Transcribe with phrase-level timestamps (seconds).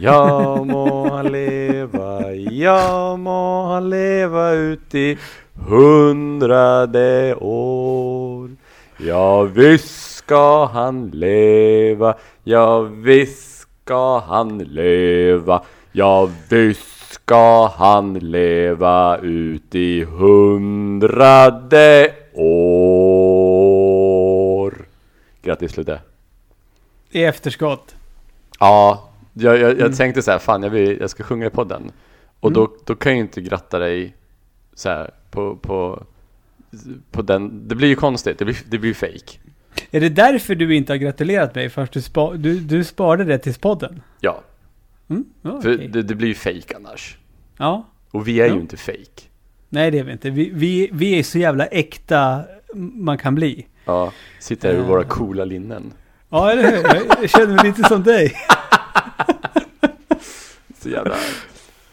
[0.00, 5.16] ja må han leva, ja må han leva ut i
[5.68, 8.48] hundrade år.
[8.98, 12.14] Ja visst ska han leva,
[12.44, 23.28] ja visst ska han leva, ja visst ska han leva ut i hundrade år.
[25.42, 26.00] Grattis Ludde!
[27.10, 27.94] I efterskott.
[28.60, 29.07] Ja,
[29.40, 29.92] jag, jag, jag Mm.
[29.92, 31.92] tänkte så här, fan jag, vill, jag ska sjunga i podden.
[32.40, 34.14] Och då, då kan jag ju inte gratta dig
[34.74, 36.02] så här på, på,
[37.10, 37.68] på den.
[37.68, 39.38] Det blir ju konstigt, det blir, det blir fake.
[39.90, 41.70] Är det därför du inte har gratulerat mig?
[41.70, 44.02] För att du, spa, du, du sparade det till podden?
[44.20, 44.40] Ja,
[45.10, 45.24] Mm?
[45.42, 47.18] Ja, för det, det blir ju fake annars.
[47.58, 47.86] ja.
[48.10, 48.54] Och vi är Ja.
[48.54, 49.22] ju inte fake.
[49.68, 50.30] Nej, det är vi inte.
[50.30, 52.42] Vi, vi, vi är så jävla äkta
[52.94, 53.66] man kan bli.
[53.84, 54.86] Ja, sitter här i Eh.
[54.86, 55.92] våra coola linnen.
[56.30, 56.82] Ja, eller hur?
[57.20, 58.32] Jag känner mig lite som dig.
[60.82, 61.14] Så jävla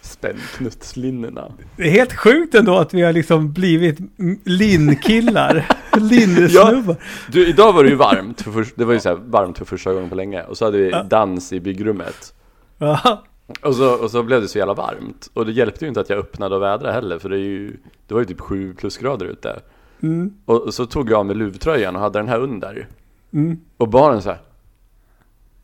[0.02, 1.52] spännknuttslinnena.
[1.78, 3.98] Det är helt sjukt ändå att vi har liksom blivit
[4.46, 5.68] linnkillar.
[5.98, 6.96] Linnesnubbar.
[7.32, 9.94] Du, idag var det ju varmt, för först, det var ju så varmt för första
[9.94, 10.44] gången på länge.
[10.44, 11.04] Och så hade vi Ja.
[11.04, 12.34] dans i byggrummet.
[12.78, 13.24] Ja.
[13.62, 15.30] Och så, och så blev det så jävla varmt.
[15.34, 17.78] Och det hjälpte ju inte att jag öppnade och vädrade heller, för det, är ju,
[18.08, 19.60] det var ju typ 7 plusgrader ute.
[20.04, 22.88] Mm, Och, och så tog jag av mig luvtröjan och hade den här under.
[23.34, 23.60] mm.
[23.78, 24.40] Och barnen så här.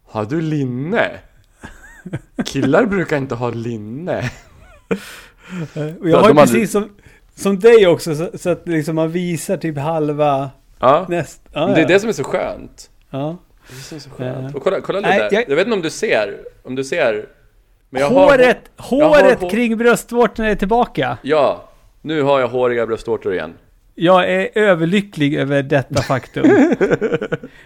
[0.04, 1.12] Har du linne?
[2.46, 4.32] Killar brukar inte ha linne.
[4.90, 6.90] Och Ja, jag har ju precis som,
[7.36, 11.42] som dig också, så, så att liksom man visar typ halva Ja, näst...
[11.54, 11.88] Ja, det är ja.
[11.88, 12.90] det som är så skönt.
[13.10, 13.38] Ja.
[13.90, 14.56] Det är så skönt.
[14.56, 15.10] Och kolla, kolla lite.
[15.10, 15.44] Nej, jag...
[15.48, 17.26] jag- vet inte om du ser, om du ser.
[18.10, 21.18] Håret, Har, håret hår- kring bröstvårtorna är tillbaka.
[21.22, 21.70] Ja,
[22.02, 23.54] nu har jag håriga bröstvårtor igen.
[23.96, 26.44] Jag är överlycklig över detta faktum.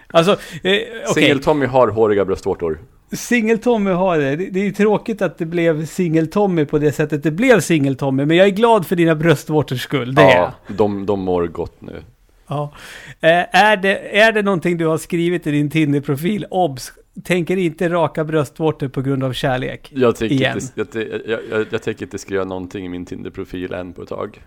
[0.06, 1.04] alltså, eh, okej.
[1.14, 2.78] Singel-Tommy har håriga bröstvårtor.
[3.10, 4.36] Singel-Tommy har det.
[4.36, 4.66] det.
[4.66, 8.26] Är tråkigt att det blev Singel-Tommy på det sättet det blev Singel-Tommy.
[8.26, 10.14] Men jag är glad för dina bröstvårtors skull.
[10.14, 10.22] Det.
[10.22, 12.02] Ja, de, de mår gott nu.
[12.46, 12.72] Ja.
[13.20, 16.46] Eh, är, det, är det någonting du har skrivit i din Tinder-profil?
[16.50, 16.92] Obs!
[17.24, 19.92] Tänker inte raka bröstvårtor på grund av kärlek.
[19.94, 20.58] Jag tänker, Igen.
[20.78, 24.08] inte, jag, jag, jag, jag tänker inte skriva någonting i min Tinder-profil än på ett
[24.08, 24.42] tag.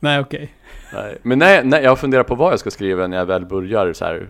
[0.00, 0.54] Nej, okej.
[0.94, 1.18] Nej.
[1.22, 4.04] Men nej, nej, jag funderar på vad jag ska skriva när jag väl börjar så
[4.04, 4.28] här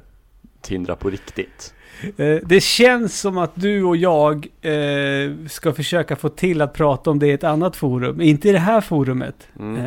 [0.60, 1.74] Tindra på riktigt.
[2.16, 7.10] Eh, Det känns som att du och jag eh, ska försöka få till att prata
[7.10, 8.20] om det i ett annat forum.
[8.20, 9.48] Inte i det här forumet.
[9.58, 9.76] Mm.
[9.76, 9.82] Eh,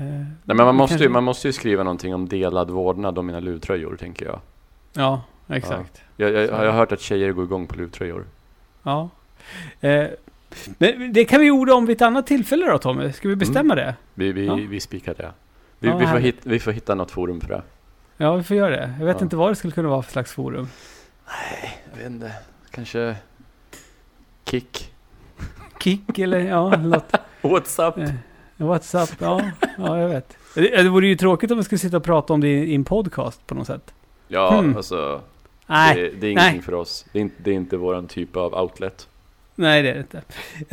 [0.00, 3.26] Nej men man måste, ju, kanske- man måste ju skriva någonting om delad vårdnad om
[3.26, 4.40] mina luvtröjor, tänker jag.
[4.92, 6.02] Ja, exakt.
[6.16, 8.24] Jag, jag, jag har hört att tjejer går igång på luvtröjor.
[8.82, 9.08] Ja.
[9.80, 10.04] Eh,
[10.78, 13.12] men det kan vi orda om vid ett annat tillfälle då Tommy.
[13.12, 13.94] Ska vi bestämma det?
[14.14, 14.54] Vi, vi, Ja.
[14.54, 15.30] vi spikar det.
[15.78, 17.62] Vi, Ja, vi, får hit, vi får hitta något forum för det.
[18.16, 18.94] Ja, vi får göra det.
[18.98, 19.24] Jag vet Ja.
[19.24, 20.68] inte vad det skulle kunna vara för slags forum.
[21.90, 22.32] Jag vet inte.
[22.70, 23.16] Kanske
[24.44, 24.92] Kick.
[25.80, 27.12] Kick eller ja, något.
[27.42, 27.98] What's up?
[27.98, 30.36] Eh, Whatsapp, ja, ja jag vet.
[30.54, 32.84] Det, det vore ju tråkigt om vi skulle sitta och prata om det i, en
[32.84, 33.94] podcast på något sätt.
[34.28, 34.76] Ja, Hmm.
[34.76, 35.20] alltså.
[35.66, 36.30] Nej, det, det är nej.
[36.30, 37.06] ingenting för oss.
[37.12, 39.08] Det är, inte, det är inte våran typ av outlet
[39.56, 40.18] nej det är det inte.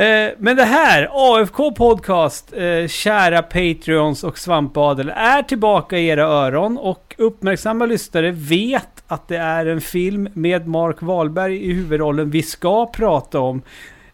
[0.03, 6.23] Eh, men det här, AFK Podcast, eh, kära Patreons och Svampadel, är tillbaka i era
[6.23, 12.29] öron och uppmärksamma lyssnare vet att det är en film med Mark Wahlberg i huvudrollen
[12.29, 13.61] vi ska prata om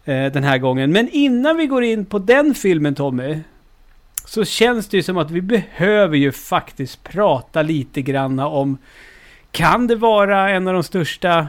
[0.04, 0.92] eh, den här gången.
[0.92, 3.38] Men innan vi går in på den filmen Tommy,
[4.24, 8.78] så känns det ju som att vi behöver ju faktiskt prata lite granna om
[9.50, 11.48] kan det vara en av de största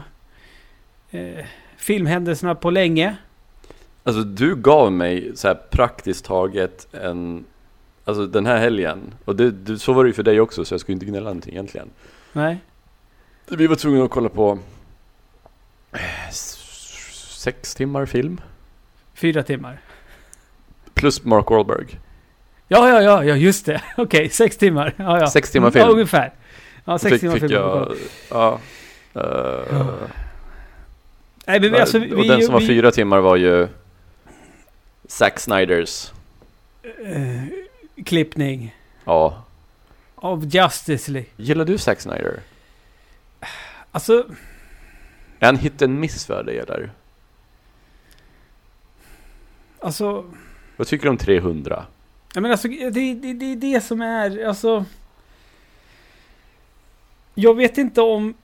[1.10, 1.44] eh,
[1.82, 3.16] filmhändelserna på länge?
[4.04, 7.44] Alltså du gav mig så här praktiskt taget en,
[8.04, 9.14] alltså den här helgen.
[9.24, 11.24] Och det, det, så var det ju för dig också så jag skulle inte gnälla
[11.24, 11.90] någonting egentligen.
[12.32, 12.58] Nej?
[13.48, 14.58] Vi var tvungna att kolla på
[16.30, 18.40] sex timmar film.
[19.14, 19.78] Fyra timmar.
[20.94, 21.86] Plus Mark Wahlberg.
[22.68, 23.82] Ja, ja, ja, ja, just det.
[23.96, 24.94] Okej, sex timmar.
[24.96, 25.26] Ja, ja.
[25.26, 25.88] Sex timmar Ja, film.
[25.90, 26.32] ungefär.
[26.84, 27.52] Ja, sex Fick, timmar fick film.
[27.52, 27.96] jag,
[28.30, 28.58] ja.
[29.14, 29.22] eh,
[31.46, 33.68] Nej, men vi, alltså, vi, och den som var vi, fyra timmar var ju
[35.08, 36.12] Zack Snyders.
[36.82, 37.42] eh,
[38.04, 39.44] klippning Ja.
[40.14, 41.30] av Justice League.
[41.36, 42.40] Gillar du Zack Snyder?
[43.92, 44.26] Alltså,
[45.38, 46.90] Är han hit and miss för dig eller?
[49.80, 50.24] alltså...
[50.76, 51.84] Vad tycker du om 300?
[52.34, 54.84] Jag menar, alltså, det, det, det är det som är, alltså...
[57.34, 58.34] Jag vet inte om...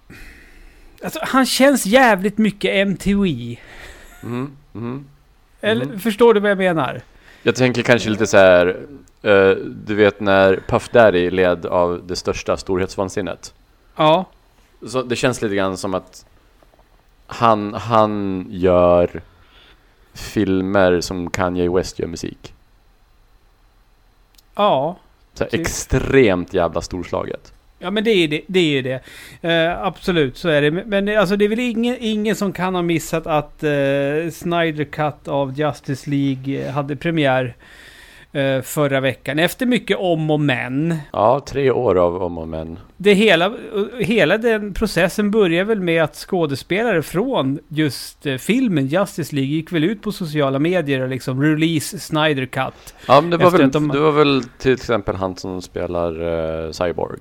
[1.05, 3.57] Alltså, han känns jävligt mycket MTV.
[4.23, 5.07] Mhm, mhm.
[5.61, 6.01] Eller, Mhm.
[6.01, 7.01] förstår du vad jag menar?
[7.43, 8.67] Jag tänker kanske lite så här,
[9.23, 9.51] eh,
[9.87, 13.55] du vet när Puff Daddy led av det största storhetsvansinnet.
[13.97, 14.25] Ja.
[14.87, 16.27] Så det känns lite grann som att
[17.27, 19.23] han, han gör
[20.15, 22.55] filmer som Kanye West gör musik.
[24.55, 24.97] Ja,
[25.35, 25.61] Så här, Typ.
[25.61, 27.53] extremt jävla storslaget.
[27.79, 28.41] Ja men det är det.
[28.47, 29.01] det, är det.
[29.51, 30.71] Eh, absolut så är det.
[30.71, 35.29] Men, alltså, det är väl ingen, ingen som kan ha missat att uh, Snyder Cut
[35.29, 37.57] av Justice League eh, hade premiär
[38.33, 39.39] eh, förra veckan.
[39.39, 40.97] Efter mycket om och men.
[41.13, 42.79] Ja, tre år av om och men.
[42.97, 43.53] Det hela,
[43.99, 49.85] hela den processen börjar väl med att skådespelare från just filmen Justice League gick väl
[49.85, 52.95] ut på sociala medier och liksom release Snyder Cut.
[53.09, 57.19] Ja, men det var, väl, de- det var väl till exempel han som spelar Cyborg.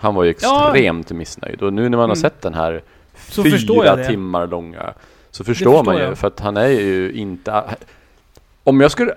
[0.00, 0.68] Han var ju Ja.
[0.72, 1.62] extremt missnöjd.
[1.62, 2.16] Och nu när man har Mm.
[2.16, 2.82] sett den här
[3.28, 4.92] Så fyra timmar långa.
[5.30, 6.02] Så förstår, förstår man ju.
[6.02, 6.18] jag.
[6.18, 7.62] För att han är ju inte...
[8.64, 9.14] Om jag skulle...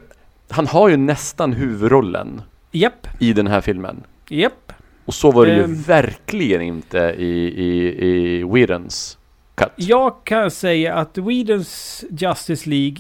[0.50, 2.42] Han har ju nästan huvudrollen
[2.72, 4.04] Japp, i den här filmen.
[4.30, 4.74] japp.
[5.06, 5.82] Och så var det ju Ehm.
[5.82, 7.24] verkligen inte i,
[7.64, 8.04] i,
[8.40, 9.18] i Whedons
[9.56, 9.68] cut.
[9.76, 12.98] Jag kan säga att Whedons Justice League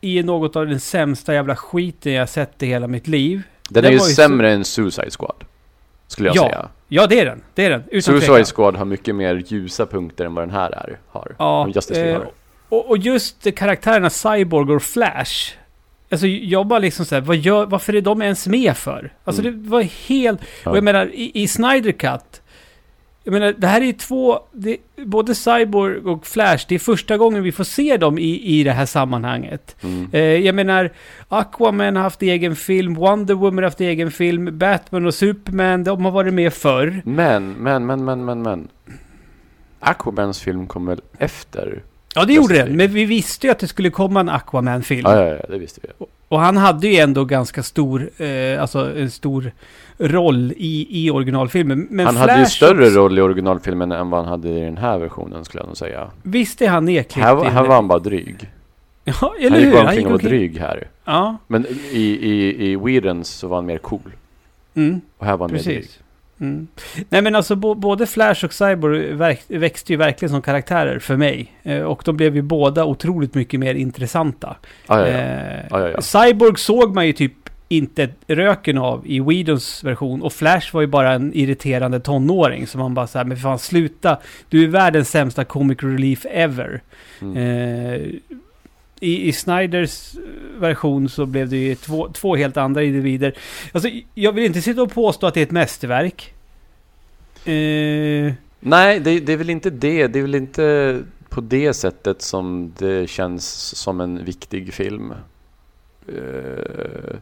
[0.00, 3.42] är något av den sämsta jävla skiten jag sett i hela mitt liv.
[3.70, 5.44] Den det är ju sämre än Suicide Squad.
[6.12, 6.68] Skulle jag Ja, säga.
[6.88, 7.42] Ja, det är den.
[7.54, 7.82] Det är den.
[7.90, 8.44] Utan Suicide.
[8.44, 11.34] Squad har mycket mer ljusa punkter än vad den här är, har.
[11.38, 12.30] Ja, Justice League eh, har.
[12.68, 15.52] och, och just karaktärerna Cyborg och Flash.
[16.10, 19.12] Alltså jag bara liksom såhär, vad gör, varför är de ens med för?
[19.24, 19.62] Alltså Mm.
[19.62, 20.40] det var helt...
[20.64, 20.70] Ja.
[20.70, 22.41] Och jag menar, i, i Snyder Cut.
[23.24, 24.38] Jag menar, det här är ju två...
[24.52, 28.64] Det, både Cyborg och Flash, det är första gången vi får se dem i, i
[28.64, 29.76] det här sammanhanget.
[29.82, 30.08] Mm.
[30.12, 30.90] Eh, jag menar,
[31.28, 36.04] Aquaman har haft egen film, Wonder Woman har haft egen film, Batman och Superman, de
[36.04, 37.02] har varit med förr.
[37.04, 38.68] Men, men, men, men, men, men.
[39.80, 41.82] Aquamans film kom väl efter?
[42.14, 42.62] Ja, det gjorde det.
[42.62, 45.02] den, men vi visste ju att det skulle komma en Aquaman-film.
[45.04, 46.06] Ja, ja, ja, det visste vi.
[46.28, 49.52] Och han hade ju ändå ganska stor, eh, alltså en stor
[49.98, 51.86] roll i, i originalfilmen.
[51.90, 54.60] Men han Flash hade ju större också- roll i originalfilmen än vad han hade i
[54.60, 56.10] den här versionen, skulle jag nog säga.
[56.22, 58.50] Visst är han nedklippt Här, här var han bara dryg.
[59.04, 59.80] Ja, eller Han gick hur?
[59.82, 60.88] omkring och var dryg här.
[61.04, 64.00] Ja, Men i, i, i Whedons så var han mer cool.
[64.74, 65.88] mm, Och här var han mer dryg.
[66.42, 66.66] Mm.
[67.08, 69.12] Nej men alltså både Flash och Cyborg
[69.48, 71.52] växte ju verkligen som karaktärer för mig.
[71.62, 74.56] Eh, och de blev ju båda otroligt mycket mer intressanta.
[74.86, 75.06] Ja.
[75.06, 76.00] Eh.
[76.00, 77.32] Cyborg såg man ju typ
[77.68, 80.22] inte röken av i Whedons version.
[80.22, 82.66] Och Flash var ju bara en irriterande tonåring.
[82.66, 84.18] som man bara såhär, men fan sluta.
[84.48, 86.82] Du är världens sämsta comic relief ever.
[87.20, 87.36] Mm.
[87.36, 88.00] Eh,
[89.02, 93.34] i, I Snyders eh, version så blev det ju två, två helt andra individer.
[93.72, 96.34] Alltså, jag vill inte sitta och påstå att det är ett mästerverk.
[97.44, 100.06] Eh, Nej, det, det är väl inte det.
[100.06, 105.12] Det är väl inte på det sättet som det känns som en viktig film.
[106.08, 107.16] Eh,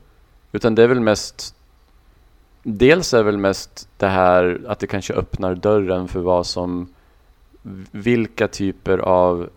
[0.52, 1.54] utan det är väl mest...
[2.62, 6.88] Dels är väl mest det här att det kanske öppnar dörren för vad som...
[7.90, 9.50] Vilka typer av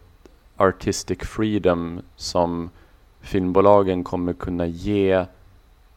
[0.68, 2.69] artistic freedom som
[3.21, 5.25] filmbolagen kommer kunna ge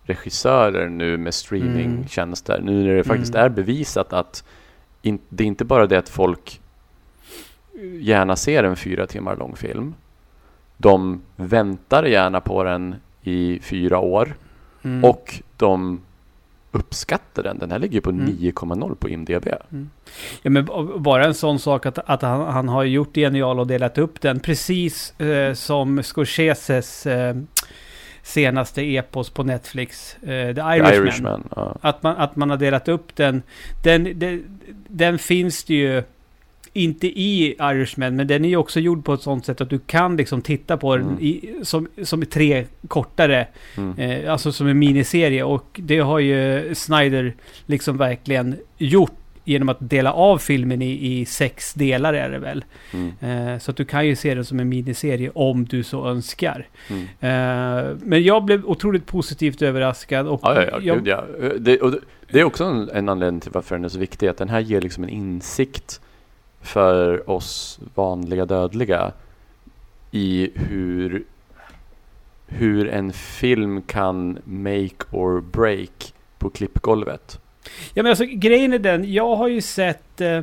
[0.02, 2.60] regissörer nu med streamingtjänster.
[2.62, 3.44] Nu när det faktiskt Mm.
[3.44, 4.44] är bevisat att
[5.02, 6.60] in, det är inte bara det att folk
[8.00, 9.94] gärna ser en fyra timmar lång film.
[10.76, 14.34] De väntar gärna på den i fyra år
[14.82, 15.04] mm.
[15.04, 16.00] och de
[16.76, 17.58] uppskattar den.
[17.58, 18.26] Den här ligger på Mm.
[18.26, 19.48] 9,0 på IMDB.
[20.42, 20.68] Ja, men
[21.02, 24.40] bara en sån sak att, att han, han har gjort genial och delat upp den.
[24.40, 27.36] Precis eh, som Scorseses eh,
[28.22, 30.16] senaste epos på Netflix.
[30.22, 30.90] Eh, The Irishman.
[30.92, 31.48] The Irishman.
[31.56, 31.76] Ja.
[31.80, 33.42] Att, man, att man har delat upp den.
[33.84, 34.60] Den, den.
[34.88, 36.02] den finns det ju
[36.76, 38.16] inte i Irishman.
[38.16, 40.76] Men den är ju också gjord på ett sånt sätt att du kan liksom titta
[40.76, 41.18] på den Mm.
[41.20, 43.46] i, som, som tre kortare.
[43.76, 43.98] Mm.
[43.98, 45.44] Eh, alltså som en miniserie.
[45.44, 47.34] Och det har ju Snyder
[47.66, 49.12] liksom verkligen gjort.
[49.48, 52.64] Genom att dela av filmen i, i sex delar är det väl.
[52.92, 53.12] Mm.
[53.20, 56.66] Eh, så att du kan ju se den som en miniserie om du så önskar.
[56.90, 57.02] Mm.
[57.02, 60.26] Eh, men jag blev otroligt positivt överraskad.
[60.26, 61.24] Och Ja, ja, ja, jag, gud, ja.
[61.58, 61.98] Det, och det,
[62.30, 64.26] det är också en, en anledning till varför den är så viktig.
[64.28, 66.00] Att den här ger liksom en insikt
[66.66, 69.12] för oss vanliga dödliga
[70.10, 71.24] i hur,
[72.46, 77.40] hur en film kan make or break på klippgolvet.
[77.94, 80.20] Ja men alltså grejen är den, jag har ju sett...
[80.20, 80.42] Eh, eh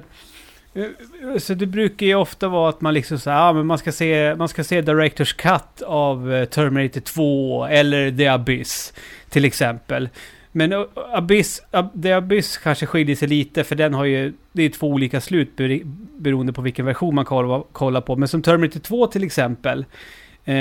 [1.40, 4.36] så det brukar ju ofta vara att man liksom säger, ja men man ska se,
[4.36, 8.94] man ska se Directors Cut av eh, Terminator 2 eller The Abyss
[9.30, 10.10] till exempel.
[10.56, 10.84] Men eh,
[11.14, 14.88] Abyss, Ab- The Abyss kanske skiljer sig lite för den har ju, det är två
[14.88, 15.50] olika slut
[16.18, 17.26] beroende på vilken version man
[17.72, 18.16] kollar, på.
[18.16, 19.86] Men som Terminator 2 till exempel.
[20.46, 20.54] Eh,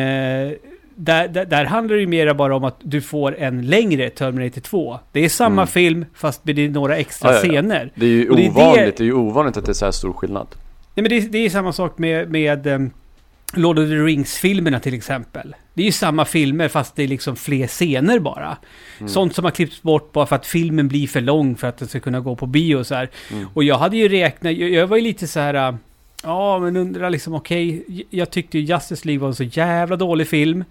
[0.94, 4.60] där, där, där handlar det ju mera bara om att du får en längre Terminator
[4.60, 4.98] 2.
[5.12, 5.66] Det är samma Mm.
[5.66, 7.50] film fast med några extra Ja, ja, ja.
[7.52, 7.90] scener.
[7.94, 9.02] Det är ju Och det är ovanligt, det- det...
[9.02, 10.46] är ju ovanligt att det är så här stor skillnad.
[10.94, 12.90] Nej men det, är- det är samma sak med, med ehm,
[13.54, 15.54] Lord of the Rings-filmerna till exempel.
[15.74, 18.56] Det är ju samma filmer fast det är liksom fler scener bara.
[18.98, 19.08] Mm.
[19.08, 21.88] Sånt som har klippts bort bara för att filmen blir för lång för att den
[21.88, 23.10] ska kunna gå på bio och så här.
[23.32, 23.48] Mm.
[23.54, 25.54] Och jag hade ju räknat, jag, var ju lite så här...
[25.54, 25.74] äh,
[26.24, 30.28] Ja, men undrar liksom, okej, jag tyckte ju Justice League var en så jävla dålig
[30.28, 30.64] film.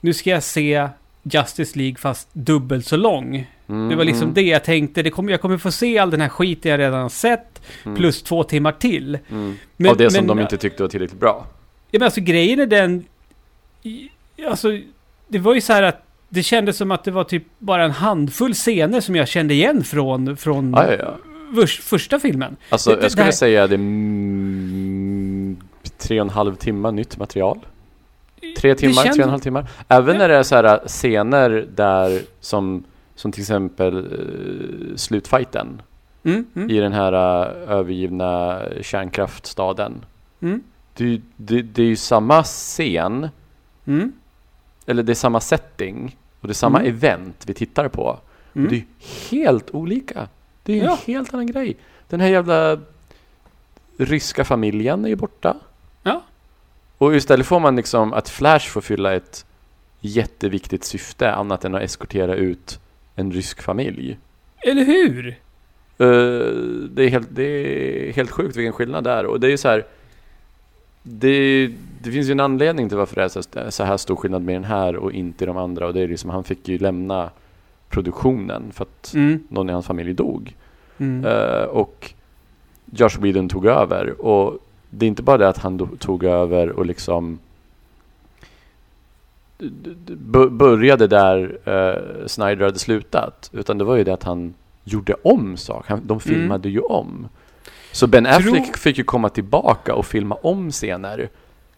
[0.00, 0.88] Nu ska jag se
[1.22, 3.46] Justice League fast dubbelt så lång.
[3.68, 5.02] Mm, Det var liksom mm, det jag tänkte.
[5.02, 7.96] Det kommer, jag kommer få se all den här skiten jag redan har sett, mm,
[7.96, 9.18] plus två timmar till.
[9.30, 9.56] Mm.
[9.76, 11.46] Men- Av det som men- de inte tyckte var tillräckligt bra.
[11.90, 13.04] Ja, men alltså grejen är den...
[14.48, 14.78] Alltså,
[15.28, 17.90] det var ju så här att det kändes som att det var typ bara en
[17.90, 21.16] handfull scener som jag kände igen från, från Ja, ja,
[21.54, 21.66] ja.
[21.66, 22.56] första filmen.
[22.70, 25.56] Alltså, Det- det- jag skulle det här- säga det är mm,
[25.98, 27.58] tre och en halv timme nytt material.
[28.58, 29.66] Tre timmar, känns- tre och en halv timmar.
[29.88, 30.18] Även Ja.
[30.18, 35.82] när det är så här äh, scener där som, som till exempel uh, slutfighten
[36.24, 40.04] Mm, mm, i den här äh, övergivna kärnkraftstaden.
[40.42, 40.62] mm,
[40.96, 43.28] Det, det, det är ju samma scen,
[43.86, 44.12] mm,
[44.86, 46.92] eller det är samma setting och det är samma Mm.
[46.92, 48.18] event vi tittar på.
[48.54, 48.68] mm.
[48.70, 48.84] Det är
[49.30, 50.28] helt olika.
[50.62, 50.98] Det är en Ja.
[51.06, 51.76] helt annan grej.
[52.08, 52.78] Den här jävla
[53.98, 55.56] ryska familjen är ju borta.
[56.02, 56.22] Ja.
[56.98, 59.46] Och istället får man liksom att Flash får fylla ett
[60.00, 62.80] jätteviktigt syfte annat än att eskortera ut
[63.14, 64.18] en rysk familj.
[64.56, 65.28] Eller hur?
[65.98, 66.06] Eh,
[66.90, 69.26] det, är helt, det är helt sjukt vilken skillnad det är.
[69.26, 69.86] Och det är ju så här.
[71.08, 71.70] Det,
[72.02, 74.64] det finns ju en anledning till varför det är så, här stor skillnad med den
[74.64, 75.86] här och inte de andra.
[75.86, 77.30] Och det är liksom, han fick ju lämna
[77.88, 80.54] produktionen för att Mm, någon i hans familj dog.
[80.98, 81.24] mm.
[81.24, 82.12] Eh, och
[82.84, 84.20] Josh Whedon tog över.
[84.20, 84.58] Och
[84.90, 87.38] det är inte bara det att han tog över och liksom
[90.50, 93.50] började där uh, Snyder hade slutat.
[93.52, 95.98] Utan det var ju det att han gjorde om saker.
[96.02, 97.28] De filmade ju om.
[97.96, 98.38] Så Ben Mm.
[98.38, 101.28] Affleck fick ju komma tillbaka och filma om scener.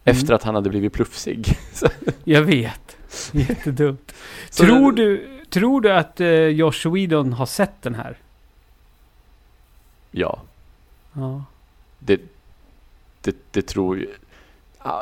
[0.03, 1.57] Efter att han hade blivit pluffsig.
[1.73, 1.87] Så-
[2.23, 2.97] Jag vet.
[3.31, 4.13] Jättedumt.
[4.49, 8.17] Så- tror, du, tror du att uh, Josh Whedon har sett den här?
[10.11, 10.39] ja,
[11.13, 11.43] Ja.
[11.99, 12.21] det,
[13.21, 14.07] det, det tror jag.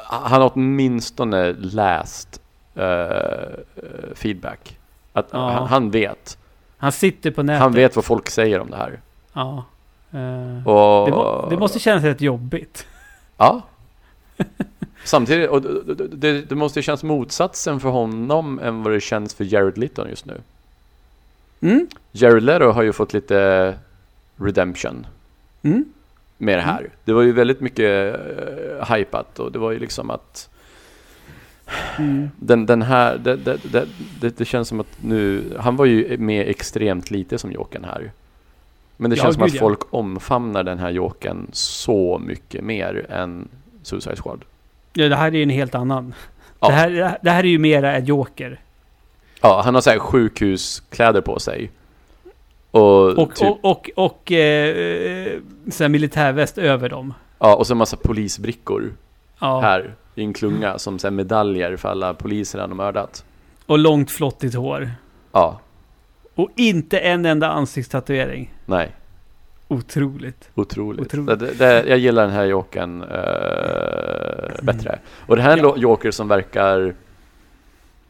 [0.05, 2.41] Han har åtminstone läst
[2.75, 4.77] eh, feedback.
[5.13, 5.49] Att Ja.
[5.51, 6.37] han, han vet.
[6.77, 7.61] Han sitter på nätet.
[7.61, 8.99] Han vet vad folk säger om det här.
[9.33, 9.65] Ja.
[10.11, 12.85] Eh, Och, det, må, det måste kännas rätt jobbigt.
[13.37, 13.61] Ja.
[15.03, 19.33] Samtidigt, och det, det- det, måste ju kännas motsatsen för honom än vad det känns
[19.33, 20.41] för Jared Leto just nu.
[21.61, 21.87] Mm?
[22.11, 23.73] Jared Leto har ju fått lite
[24.37, 25.07] redemption
[25.63, 25.85] Mm?
[26.37, 26.89] med det här.
[27.05, 28.15] Det var ju väldigt mycket
[28.81, 30.49] uh, hypat och det var ju liksom att
[31.99, 32.29] Mm.
[32.39, 33.85] den, den här, det, det, det,
[34.21, 38.11] det, det känns som att nu, han var ju med extremt lite som Jokern här.
[38.97, 39.59] Men det Ja, känns som att ja.
[39.59, 43.47] folk omfamnar den här Jokern så mycket mer än
[43.83, 44.45] Suicide Squad.
[44.93, 46.13] Ja, det här är ju en helt annan.
[46.59, 46.67] Ja.
[46.67, 48.59] Det, här, det här är ju mera en joker.
[49.41, 51.71] Ja, han har så här sjukhuskläder på sig.
[52.71, 55.39] Och, Och, typ, och, och, och eh,
[55.71, 57.13] så här militärväst över dem.
[57.39, 58.93] ja, och så en massa polisbrickor
[59.39, 59.59] Ja.
[59.61, 63.25] här i en klunga som så medaljer för alla poliser han har mördat.
[63.65, 64.91] Och långt flottigt hår.
[65.31, 65.59] Ja,
[66.37, 68.53] Och inte en enda ansiktstatuering.
[68.65, 68.91] nej.
[69.69, 70.49] Otroligt.
[70.55, 71.05] Otroligt.
[71.05, 71.39] Otroligt.
[71.39, 74.99] Det, det, jag gillar den här jokern eh, bättre.
[75.27, 75.73] Och det här är en Ja.
[75.77, 76.93] joker som verkar...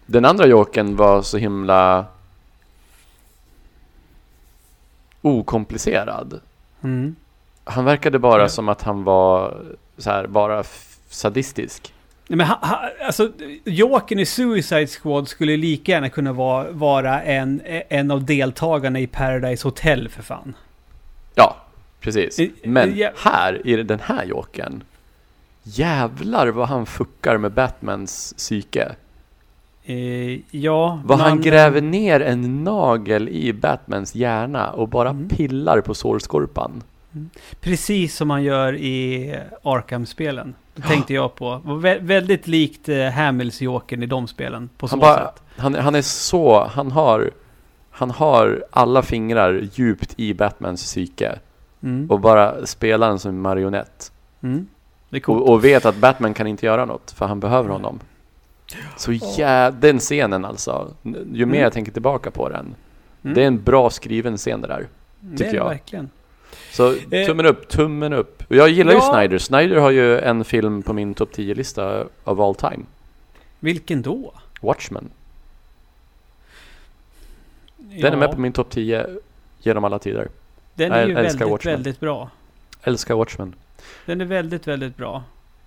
[0.06, 2.06] Den andra jokern var så himla
[5.22, 6.40] okomplicerad.
[6.84, 7.16] Mm.
[7.64, 8.50] Han verkade bara Ja.
[8.50, 9.58] som att han var
[9.98, 10.64] så här, bara
[11.10, 11.94] sadistisk.
[12.30, 13.32] Nej, men ha, ha, alltså,
[13.66, 19.08] Jokern i Suicide Squad skulle lika gärna kunna vara, vara en, en av deltagarna i
[19.08, 20.54] Paradise Hotel för fan.
[21.36, 21.56] Ja,
[22.00, 22.40] precis.
[22.64, 24.84] Men här, i den här jokern
[25.64, 28.96] Jävlar vad han fuckar med Batmans psyke.
[29.86, 35.30] Eh, ja, Vad han man- gräver ner en nagel i Batmans hjärna och bara Mm.
[35.30, 36.84] pillar på sårskorpan.
[37.62, 40.56] Precis som man gör i Arkham-spelen.
[40.76, 41.62] Det tänkte jag på.
[41.64, 44.70] Var vä- väldigt likt eh, Hamills Jokern i de spelen.
[44.78, 45.42] På så Han, bara, sätt.
[45.58, 47.32] han, han är så, han har,
[47.92, 51.40] han har alla fingrar djupt i Batmans psyke
[51.84, 52.12] Mm.
[52.12, 54.12] och bara spelar den som en marionett.
[54.44, 54.68] Mm.
[55.10, 55.28] Det.
[55.28, 58.00] Och, och vet att Batman kan inte göra något för han behöver honom.
[58.98, 59.72] Så jä...
[59.72, 60.94] den scenen alltså.
[61.04, 61.60] Ju mer Mm.
[61.62, 62.76] jag tänker tillbaka på den.
[63.24, 63.36] Mm.
[63.36, 64.88] Det är en bra skriven scen det där.
[65.20, 65.70] det tycker är det jag.
[65.70, 66.10] verkligen.
[66.72, 67.26] Så Eh.
[67.26, 68.44] tummen upp, tummen upp.
[68.48, 69.14] Jag gillar ju Ja.
[69.14, 69.38] Snyder.
[69.38, 72.86] Snyder har ju en film på min topp 10-lista av all time.
[73.60, 74.34] Vilken då?
[74.62, 75.10] Watchmen.
[77.78, 79.08] Den är med på min topp 10
[79.60, 80.28] genom alla tider.
[80.76, 81.74] Den är ju väldigt, Watchmen.
[81.76, 82.30] väldigt bra.
[82.84, 83.54] Älskar Watchmen.
[84.06, 85.24] Den är väldigt, väldigt bra.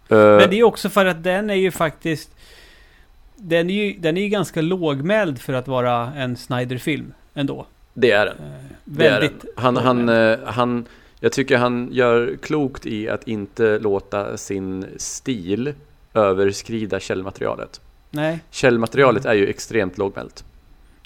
[0.09, 2.31] Eh, Men det är också för att den är ju faktiskt...
[3.37, 7.67] Den är ju, den är ju ganska lågmäld för att vara en Snyder-film ändå.
[7.95, 8.37] Det är den.
[8.37, 8.53] Eh,
[8.85, 9.31] Det är den.
[9.57, 10.85] Han, han, eh, han,
[11.21, 15.73] jag tycker han gör klokt i att inte låta sin stil
[16.15, 17.81] överskrida källmaterialet.
[18.11, 20.45] Nej, Källmaterialet är ju extremt lågmält.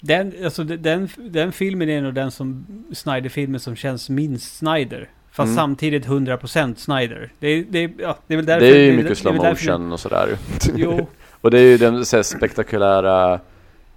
[0.01, 5.09] den, alltså, de- den, den filmen är nog den som Snyder-filmen som känns minst Snyder.
[5.31, 5.55] Fast Mm.
[5.55, 7.31] samtidigt 100% Snyder.
[7.39, 8.65] Det är, det ja, det är väl Det därför...
[8.67, 10.37] är ju mycket slow motion och sådär.
[10.75, 11.07] Jo,
[11.41, 13.39] Och det är ju de så här, spektakulära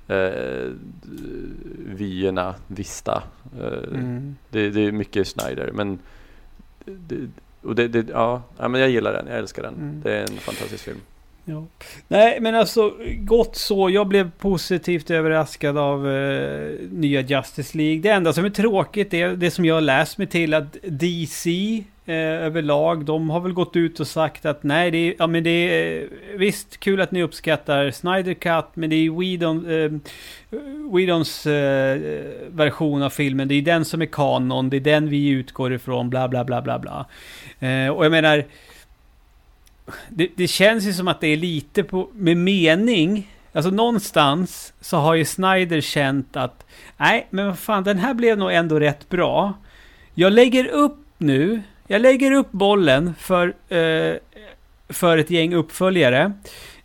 [0.08, 0.72] eh,
[1.86, 3.22] vyerna, Vista.
[3.60, 4.36] Eh, mm.
[4.50, 5.98] det, det är mycket Snyder, men
[6.84, 7.16] det,
[7.62, 9.74] och det, det, ja, ja, men jag gillar den, jag älskar den.
[9.74, 10.00] Mm.
[10.04, 11.00] Det är en fantastisk film.
[11.44, 11.66] Ja.
[12.08, 13.90] Nej, men alltså gott så.
[13.90, 18.00] Jag blev positivt överraskad av eh, nya Justice League.
[18.02, 21.50] Det enda som är tråkigt är det som jag läst mig till att DC
[22.08, 25.44] eh, överlag, de har väl gått ut och sagt att nej, det är, ja, men
[25.44, 29.90] det är eh, visst kul att ni uppskattar Snyder Cut, men det är Whedon, eh,
[30.94, 31.98] Whedons eh,
[32.50, 33.48] version av filmen.
[33.48, 36.62] Det är den som är kanon, det är den vi utgår ifrån, bla bla bla
[36.62, 37.06] bla bla.
[37.58, 38.44] Eh, och jag menar,
[40.08, 43.34] det, det känns ju som att det är lite på, med mening.
[43.52, 48.38] Alltså någonstans så har ju Snyder känt att nej, men vad fan, den här blev
[48.38, 49.52] nog ändå rätt bra.
[50.14, 54.16] Jag lägger upp nu, jag lägger upp bollen för, eh,
[54.88, 56.33] för ett gäng uppföljare.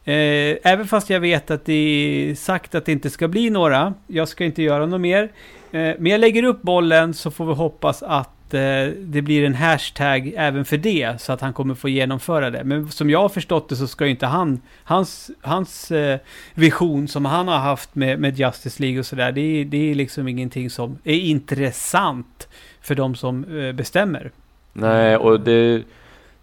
[0.04, 3.94] Eh, även fast jag vet att det är sagt att det inte ska bli några.
[4.08, 5.24] Jag ska inte göra något mer.
[5.72, 9.56] Eh, men jag lägger upp bollen så får vi hoppas att eh, det blir en
[9.56, 11.22] hashtag även för det.
[11.22, 12.64] Så att han kommer få genomföra det.
[12.64, 16.20] Men som jag har förstått det så ska ju inte han, hans, hans eh,
[16.54, 19.32] vision som han har haft med, med Justice League och sådär.
[19.32, 22.48] Det, det är liksom ingenting som är intressant
[22.82, 24.32] för de som eh, bestämmer.
[24.74, 25.84] Nej, och det,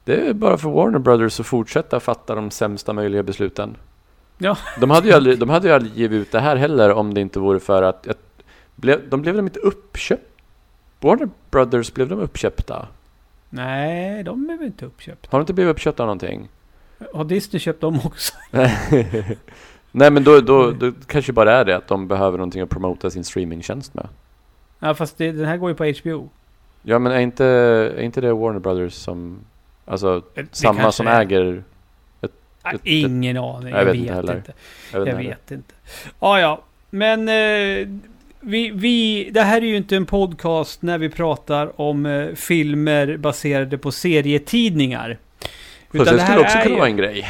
[0.04, 3.76] det är bara för Warner Brothers att fortsätta fatta de sämsta möjliga besluten.
[4.38, 4.56] Ja.
[4.80, 7.20] De hade ju aldrig, de hade ju aldrig givit ut det här heller om det
[7.20, 8.42] inte vore för att, att
[8.76, 10.24] blev, de blev de inte uppköpta?
[11.00, 12.88] Warner Brothers, blev de uppköpta?
[13.50, 15.28] Nej, de väl inte uppköpta.
[15.30, 16.48] Har de inte blivit uppköpta av någonting?
[17.14, 18.34] Har Disney köpt dem också?
[19.92, 23.10] Nej men då, då, då kanske bara är det att de behöver någonting att promota
[23.10, 24.08] sin streamingtjänst med.
[24.78, 26.28] Ja, fast det, den här går ju på HBO.
[26.82, 29.38] Ja men är inte, är inte det Warner Brothers som,
[29.84, 31.20] alltså Det samma som är.
[31.20, 31.62] äger?
[32.64, 33.68] Nej, ett- Ingen aning.
[33.72, 34.36] Jag Jag, vet inte heller.
[34.36, 34.52] inte.
[34.92, 35.28] Jag vet Jag inte.
[35.30, 35.74] vet inte.
[36.20, 36.62] Ja, ja.
[36.90, 37.88] Men eh,
[38.40, 43.16] vi, vi, det här är ju inte en podcast när vi pratar om eh, filmer
[43.16, 45.18] baserade på serietidningar.
[45.40, 47.28] Fast Utan det skulle också kunna ju- vara en grej.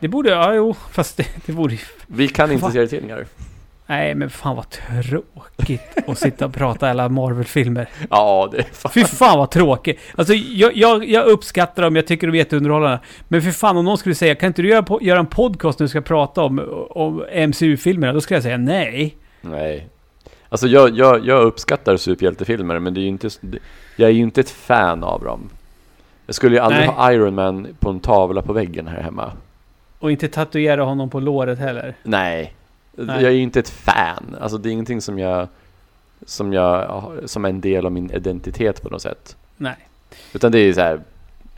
[0.00, 1.80] Det borde, ja jo, fast det, det borde ju...
[2.06, 3.26] Vi kan inte serietidningar.
[3.86, 7.88] Nej, men fan vad tråkigt att sitta och prata alla Marvel-filmer.
[8.10, 8.92] Ja, det är fan.
[8.92, 10.00] Fy fan vad tråkigt.
[10.16, 13.00] Alltså jag, jag, jag uppskattar dem, jag tycker de är jätteunderhållande.
[13.28, 15.84] Men för fan om någon skulle säga, kan inte du göra, göra en podcast när
[15.84, 18.12] du ska prata om, om MCU-filmerna?
[18.12, 19.16] Då skulle jag säga nej.
[19.40, 19.88] Nej.
[20.48, 23.30] Alltså jag, jag, jag uppskattar superhjältefilmer men det är ju inte,
[23.96, 25.50] jag är ju inte ett fan av dem.
[26.26, 26.96] Jag skulle ju aldrig Nej.
[26.96, 29.32] ha Iron Man på en tavla på väggen här hemma.
[29.98, 31.94] Och inte tatuera honom på låret heller.
[32.02, 32.54] Nej.
[32.96, 33.22] Nej.
[33.22, 34.36] Jag är ju inte ett fan.
[34.40, 35.48] Alltså det är ingenting som jag,
[36.26, 39.36] som jag, som är en del av min identitet på något sätt.
[39.56, 39.76] Nej.
[40.32, 41.00] Utan det är så här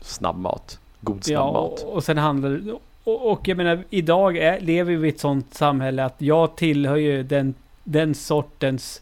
[0.01, 0.79] snabbmat.
[1.01, 1.83] God Ja, snabbmat.
[1.83, 2.71] och, och sen handlar det...
[3.03, 6.95] Och, och jag menar, idag är, lever vi i ett sånt samhälle att jag tillhör
[6.95, 9.01] ju den, den sortens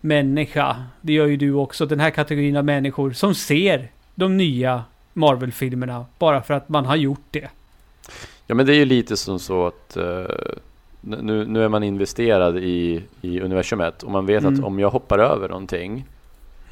[0.00, 0.76] människa.
[1.00, 1.86] Det gör ju du också.
[1.86, 6.96] Den här kategorin av människor som ser de nya Marvel-filmerna bara för att man har
[6.96, 7.48] gjort det.
[8.46, 10.24] Ja men det är ju lite som så att eh,
[11.06, 14.54] nu, nu är man investerad i, i universumet och man vet Mm.
[14.54, 16.04] att om jag hoppar över någonting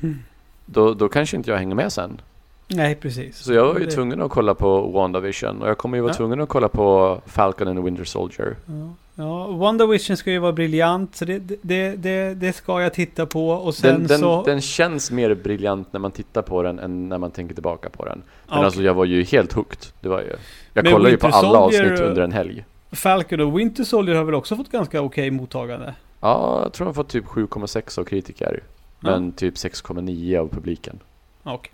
[0.03, 0.18] Mm.
[0.66, 2.21] då, då kanske inte jag hänger med sen.
[2.68, 3.37] Nej, precis.
[3.38, 6.11] Så jag var ju Det- tvungen att kolla på WandaVision och jag kommer ju vara
[6.12, 6.16] Ja.
[6.16, 8.57] tvungen att kolla på Falcon and the Winter Soldier.
[8.66, 13.27] Ja, ja WandaVision ska ju vara briljant, så det, det, det, det ska jag titta
[13.27, 13.49] på.
[13.51, 14.42] Och sen Den, den, så...
[14.42, 18.05] den känns mer briljant när man tittar på den än när man tänker tillbaka på
[18.05, 18.23] den.
[18.49, 19.79] Men Ja, alltså jag var ju helt hooked.
[20.01, 20.33] Det var ju.
[20.73, 22.64] Jag Men kollade ju på alla Soldier- avsnitt under en helg.
[22.92, 25.94] Falcon och Winter Soldier har väl också fått ganska okej mottagande?
[26.20, 28.62] Ja, jag tror de har fått typ 7,6 av kritiker.
[29.00, 30.98] Men typ 6,9 av publiken.
[31.42, 31.72] Okej.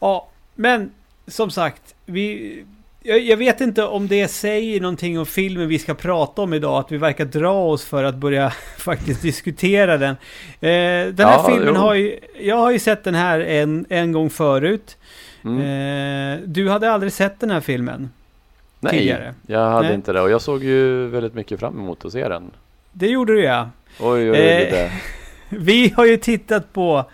[0.00, 0.90] Ja, men
[1.26, 2.64] som sagt, vi...
[3.02, 6.78] Jag, jag vet inte om det säger någonting om filmen vi ska prata om idag,
[6.78, 10.16] att vi verkar dra oss för att börja faktiskt diskutera den.
[10.60, 11.80] Eh, den här Ja, filmen jo.
[11.80, 12.18] har ju...
[12.40, 14.96] Jag har ju sett den här en, en gång förut.
[15.44, 15.58] Mm.
[15.60, 18.10] Eh, du hade aldrig sett den här filmen
[18.80, 19.34] Nej, tidigare?
[19.46, 19.94] jag hade Nej.
[19.94, 22.50] inte det och jag såg ju väldigt mycket fram emot att se den.
[22.92, 23.70] Det gjorde du ja.
[24.00, 24.90] Oj, oj, oj, Eh, det.
[25.48, 27.10] Vi har ju tittat på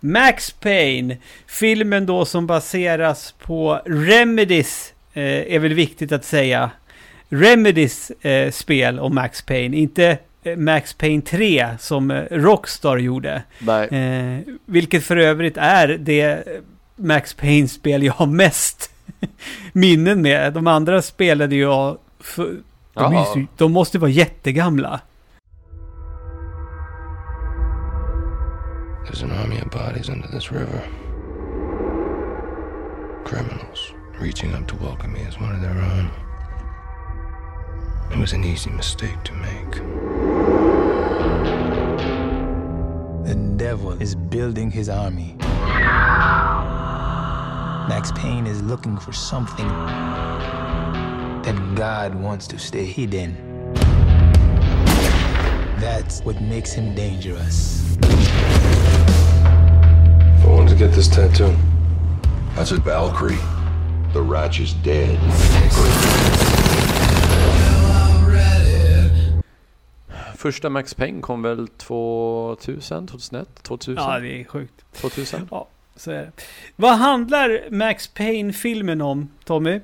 [0.00, 1.16] Max Payne.
[1.46, 6.70] Filmen då som baseras på Remedys, eh, är väl viktigt att säga.
[7.28, 13.42] Remedys eh, spel om Max Payne, inte eh, Max Payne 3 som eh, Rockstar gjorde.
[13.90, 16.44] Eh, vilket för övrigt är det
[16.96, 18.90] Max Payne-spel jag har mest
[19.72, 20.52] minnen med.
[20.52, 21.98] De andra spelade jag...
[22.20, 22.56] För,
[22.94, 25.00] de, ju så- de måste vara jättegamla.
[29.06, 30.80] There's an army of bodies under this river.
[33.26, 36.08] Criminals reaching up to welcome me as one of their own.
[38.12, 39.80] It was an easy mistake to make.
[43.26, 45.36] The devil is building his army.
[47.88, 49.68] Max Payne is looking for something
[51.42, 53.36] that God wants to stay hidden.
[55.78, 57.96] That's what makes him dangerous.
[60.42, 61.54] I wanted to get this tattoo.
[62.56, 63.36] That's a Valkyrie.
[64.14, 65.18] The Ratch is dead.
[70.36, 74.02] Första Max Payne kom väl 2000, 2001, 2000?
[74.02, 74.84] Ja, det är sjukt.
[74.92, 75.48] 2000?
[75.50, 76.32] Ja, så är det.
[76.76, 79.80] Vad handlar Max Payne-filmen om, Tommy?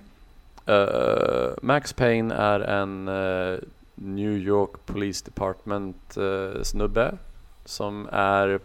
[0.68, 3.58] Uh, Max Payne är en uh,
[4.00, 7.18] New York Police Department eh, snubbe
[7.64, 8.60] som är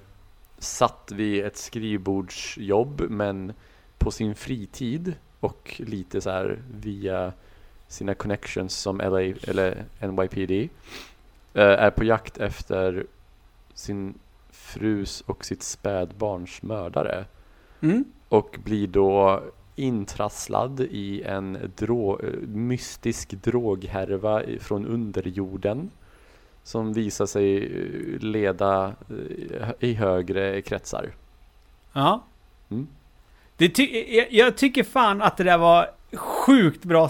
[0.57, 3.53] satt vid ett skrivbordsjobb men
[3.97, 7.33] på sin fritid och lite så här via
[7.87, 10.51] sina connections som LA eller NYPD
[11.53, 13.05] eh, är på jakt efter
[13.73, 14.13] sin
[14.49, 17.25] frus och sitt spädbarns mördare
[17.81, 18.05] Mm?
[18.29, 19.43] och blir då
[19.75, 25.89] intrasslad i en drå- eh, mystisk droghärva från underjorden
[26.63, 28.93] som visar sig eh, leda
[29.59, 31.09] eh, i högre kretsar.
[31.93, 32.23] Ja.
[32.69, 32.87] Mm.
[33.57, 37.09] Det ty- jag, jag tycker fan att det där var sjukt bra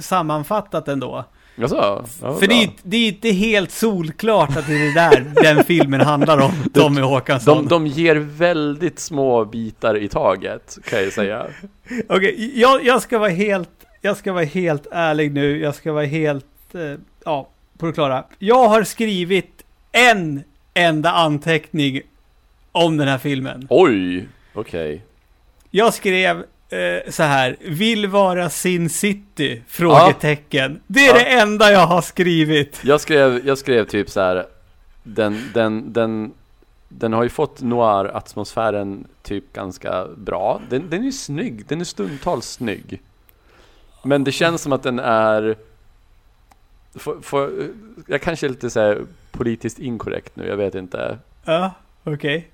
[0.00, 1.24] sammanfattat ändå.
[1.56, 2.04] Jaså?
[2.22, 5.64] Ja, För det är, det är inte helt solklart att det är det där den
[5.64, 7.56] filmen handlar om, Tommy Håkansson.
[7.56, 11.46] de, de ger väldigt små bitar i taget kan jag säga.
[12.08, 15.60] Okej, jag, jag ska vara helt, jag ska vara helt ärlig nu.
[15.60, 16.80] Jag ska vara helt, eh,
[17.24, 18.24] ja, på det klara.
[18.38, 19.62] Jag har skrivit
[19.92, 20.42] en
[20.74, 22.00] enda anteckning
[22.72, 23.66] om den här filmen.
[23.70, 24.28] Oj!
[24.54, 25.04] Okej.
[25.70, 29.62] Jag skrev eh, så här, vill vara Sin City?
[29.68, 30.80] Frågetecken.
[30.86, 31.14] Det är Ja.
[31.14, 32.80] det enda jag har skrivit.
[32.84, 34.46] Jag skrev, jag skrev typ så här.
[35.02, 36.32] Den, den, den,
[36.88, 40.60] den har ju fått noir-atmosfären typ ganska bra.
[40.70, 43.02] Den, den är snygg, den är stundtals snygg.
[44.02, 45.56] Men det känns som att den är...
[46.94, 47.68] För, för,
[48.06, 48.96] jag kanske är lite så
[49.30, 51.18] politiskt inkorrekt nu, jag vet inte.
[51.44, 51.70] Ja,
[52.04, 52.48] okej.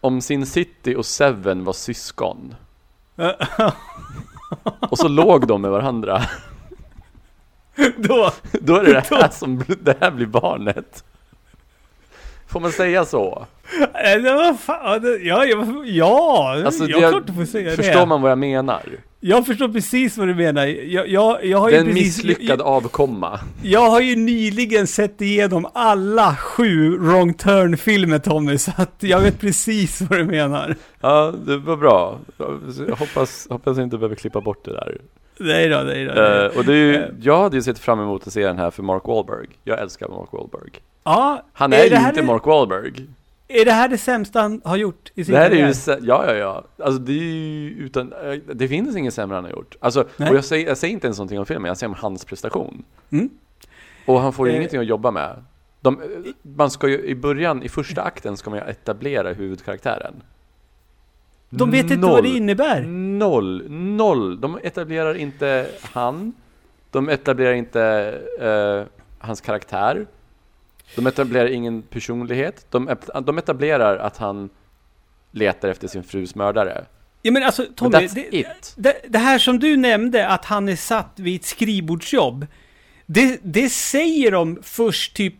[0.00, 2.54] Om Sin City och Seven var syskon.
[4.90, 6.22] Och så låg de med varandra.
[7.96, 11.04] Då, Då är det det här som, det här blir barnet.
[12.46, 13.46] Får man säga så?
[14.98, 18.06] det- ja, ja, ja, Alltså, jag jag- klart du får säga Förstår det.
[18.06, 18.82] man vad jag menar?
[19.26, 20.66] Jag förstår precis vad du menar.
[20.66, 23.40] Jag, jag, jag har är ju en precis, misslyckad avkomma.
[23.62, 29.40] Jag har ju nyligen sett igenom alla sju Wrong Turn-filmer Tommy, så att jag vet
[29.40, 30.76] precis vad du menar.
[31.00, 32.18] Ja, det var bra.
[32.88, 34.98] Jag hoppas, hoppas jag inte behöver klippa bort det där.
[35.40, 36.12] Nej då, nej då.
[36.22, 37.02] Eh, och det är ju, Eh.
[37.22, 39.46] jag hade ju sett fram emot att se den här för Mark Wahlberg.
[39.64, 40.70] Jag älskar Mark Wahlberg.
[41.04, 42.92] ja, Han är är, ju inte det- Mark Wahlberg.
[43.60, 45.66] Är det här det sämsta han har gjort i sin Det här är karriär?
[45.66, 46.64] ju, sä- ja ja ja.
[46.84, 49.76] Alltså det är ju utan, eh, det finns inget sämre han har gjort.
[49.80, 50.30] Alltså, Nej.
[50.30, 52.84] och jag säger, jag säger inte ens någonting om filmen, jag säger om hans prestation.
[53.12, 53.28] Mm.
[54.06, 54.56] Och han får ju Eh.
[54.58, 55.44] ingenting att jobba med.
[55.80, 56.00] De,
[56.42, 60.14] man ska ju, i början, i första akten ska man ju etablera huvudkaraktären.
[61.50, 62.80] De vet inte vad det innebär.
[63.18, 64.40] Noll, noll.
[64.40, 66.32] De etablerar inte han.
[66.90, 67.82] De etablerar inte
[68.40, 70.06] eh, hans karaktär.
[70.96, 72.66] De etablerar ingen personlighet.
[72.70, 74.50] De, etablerar att han
[75.30, 76.84] letar efter sin frus mördare.
[77.22, 80.68] Ja men alltså Men Tommy, that's det, det, det här som du nämnde, att han
[80.68, 82.46] är satt vid ett skrivbordsjobb.
[83.06, 85.34] Det, det säger de först typ,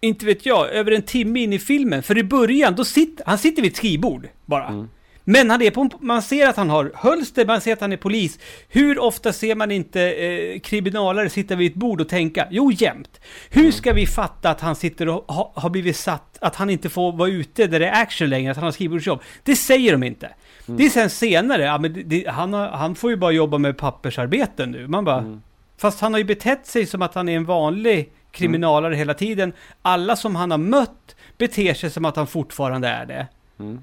[0.00, 2.02] inte vet jag, över en timme in i filmen.
[2.02, 4.68] För i början, då sitter han sitter vid ett skrivbord bara.
[4.68, 4.88] Mm.
[5.30, 7.96] Men han är på, man ser att han har hölster, man ser att han är
[7.96, 8.38] polis.
[8.68, 12.46] Hur ofta ser man inte eh, kriminalare sitta vid ett bord och tänka?
[12.50, 13.20] Jo, jämt.
[13.50, 16.88] Hur ska vi fatta att han sitter och ha, har blivit satt, att han inte
[16.88, 19.22] får vara ute där det är action längre, att han har skrivbordsjobb?
[19.42, 20.30] Det säger de inte.
[20.66, 23.78] Det är sen senare, ja, men det, han, har, han får ju bara jobba med
[23.78, 24.86] pappersarbeten nu.
[24.88, 25.38] Man bara,
[25.78, 29.52] Fast han har ju betett sig som att han är en vanlig kriminalare hela tiden.
[29.82, 33.26] Alla som han har mött beter sig som att han fortfarande är det.
[33.58, 33.80] Mm.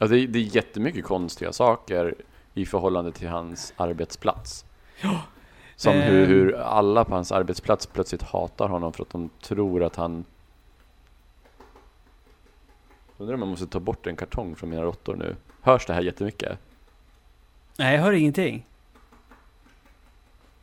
[0.00, 2.14] Alltså det, det är jättemycket konstiga saker
[2.54, 4.64] i förhållande till hans arbetsplats.
[5.76, 6.28] Som hur, Ehm.
[6.30, 10.24] hur alla på hans arbetsplats plötsligt hatar honom för att de tror att han...
[13.18, 15.36] Undrar om man måste ta bort en kartong från mina råttor nu.
[15.60, 16.58] Hörs det här jättemycket?
[17.78, 18.66] Nej, jag hör ingenting.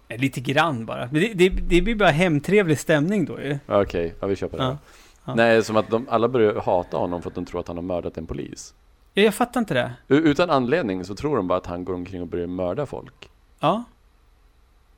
[0.07, 1.05] Eh, Lite grann bara.
[1.11, 3.59] Men det, det, det blir bara hemtrevlig stämning då ju.
[3.65, 4.63] Ja, Okej, ja, vi på det.
[4.63, 4.77] Ja,
[5.25, 5.35] ja.
[5.35, 7.83] Nej, som att de alla börjar hata honom för att de tror att han har
[7.83, 8.73] mördat en polis.
[9.17, 9.93] Ja, jag fattar inte det.
[10.07, 13.29] Utan anledning så tror de bara att han går omkring och börjar mörda folk.
[13.59, 13.83] Ja.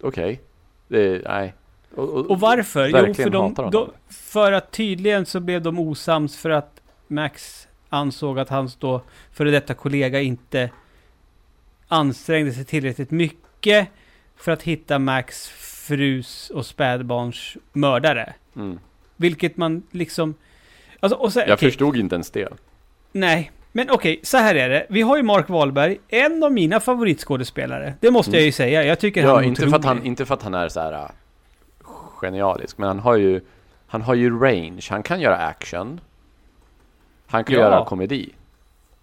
[0.01, 0.41] Okej.
[0.89, 1.53] Är, nej.
[1.95, 2.88] Och varför?
[2.88, 8.39] Jo, för, de, de, för att tydligen så blev de osams för att Max ansåg
[8.39, 9.01] att hans då
[9.32, 10.69] före detta kollega inte
[11.88, 13.88] ansträngde sig tillräckligt mycket
[14.36, 18.34] för att hitta Max frus och spädbarns mördare.
[18.55, 18.79] Mm.
[19.15, 20.36] Vilket man liksom...
[20.99, 22.49] Alltså, och så, Jag okej, förstod inte ens det.
[23.12, 24.86] Nej, men okej, så här är det.
[24.89, 27.93] Vi har ju Mark Wahlberg, en av mina favoritskådespelare.
[27.99, 28.84] Det måste jag ju säga.
[28.84, 29.41] Jag tycker han Mm.
[29.41, 30.08] Ja, är inte för, att han, otrolig.
[30.10, 31.08] inte för att han är så här äh,
[32.21, 33.41] genialisk, men han har ju
[33.88, 34.82] Han har ju range.
[34.89, 35.99] Han kan göra action.
[37.27, 37.62] Han kan Ja.
[37.62, 38.29] göra komedi.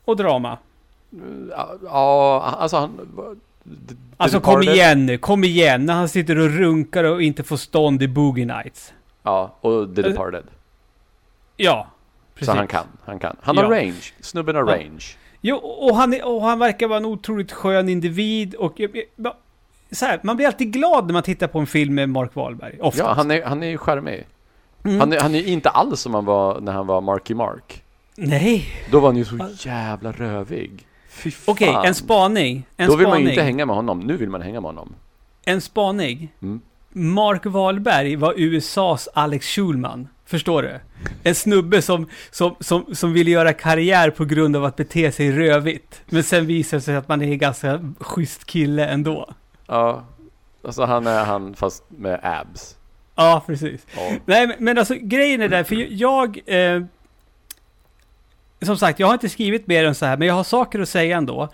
[0.04, 0.58] Och drama.
[1.50, 2.90] Ja, Ja, alltså han...
[4.16, 5.86] Alltså kom igen nu, kom igen.
[5.86, 8.92] När han sitter och runkar och inte får stånd i Boogie Nights.
[9.22, 10.44] Ja, och The Alltså, Departed.
[11.56, 11.86] Ja,
[12.38, 12.46] precis.
[12.46, 13.36] Så han kan, han kan.
[13.42, 13.62] Han Ja.
[13.62, 14.02] har range.
[14.20, 14.74] Snubben har Ja.
[14.76, 15.04] range.
[15.40, 18.80] Jo, och han, är, och han verkar vara en otroligt skön individ och...
[19.90, 22.78] Så här, man blir alltid glad när man tittar på en film med Mark Wahlberg.
[22.80, 22.98] Oftast.
[22.98, 24.26] Ja, han är, han är ju charmig.
[24.84, 25.00] Mm.
[25.00, 27.82] Han, är, han är inte alls som han var när han var Marky Mark.
[28.16, 28.64] Nej.
[28.90, 30.86] Då var han ju så jävla rövig.
[31.10, 31.52] Fy fan.
[31.52, 32.66] Okej, en spaning.
[32.76, 33.24] En Då vill man spaning.
[33.26, 34.00] ju inte hänga med honom.
[34.00, 34.94] Nu vill man hänga med honom.
[35.44, 36.32] En spaning.
[36.42, 36.60] Mm.
[36.92, 40.08] Mark Wahlberg var USAs Alex Schulman.
[40.26, 40.80] Förstår du?
[41.22, 45.32] En snubbe som, som, som, som ville göra karriär på grund av att bete sig
[45.32, 46.02] rövigt.
[46.06, 49.34] Men sen visar det sig att man är en ganska schysst kille ändå.
[49.66, 50.04] Ja,
[50.64, 52.76] alltså han är han fast med abs.
[53.14, 53.86] Ja, precis.
[53.96, 54.12] Ja.
[54.24, 56.40] Nej, men, men alltså grejen är där, för jag...
[56.46, 56.82] Eh,
[58.62, 60.88] som sagt, jag har inte skrivit mer än så här, men jag har saker att
[60.88, 61.48] säga ändå.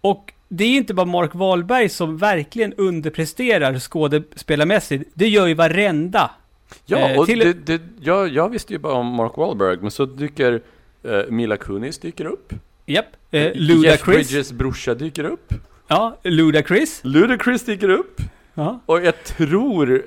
[0.00, 5.10] Och det är ju inte bara Mark Wahlberg som verkligen underpresterar skådespelarmässigt.
[5.14, 6.30] Det gör ju varenda.
[6.86, 9.90] Ja, Eh, och till- det, det, jag, jag visste ju bara om Mark Wahlberg, men
[9.90, 10.60] så dyker
[11.02, 12.52] eh, Mila Kunis dyker upp.
[12.86, 13.06] Japp.
[13.30, 14.28] Eh, Jeff Ludacris.
[14.28, 15.54] Bridges brorsa dyker upp.
[15.88, 17.00] Ja, Ludacris.
[17.04, 18.20] Ludacris dyker upp.
[18.54, 18.80] Ja.
[18.86, 20.02] Och jag tror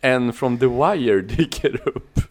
[0.00, 2.18] en från The Wire dyker upp.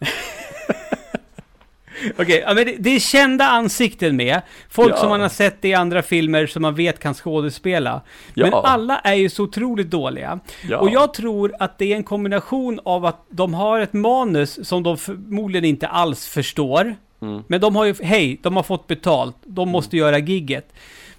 [2.18, 4.40] Okej, men det, det är kända ansikten med.
[4.70, 4.96] Folk Ja.
[4.96, 8.00] som man har sett i andra filmer som man vet kan skådespela.
[8.34, 8.44] Ja.
[8.44, 10.40] Men alla är ju så otroligt dåliga.
[10.68, 10.78] Ja.
[10.78, 14.82] Och jag tror att det är en kombination av att de har ett manus som
[14.82, 16.96] de förmodligen inte alls förstår.
[17.20, 17.42] Mm.
[17.48, 19.36] Men de har ju, hej, de har fått betalt.
[19.44, 20.72] De måste göra gigget.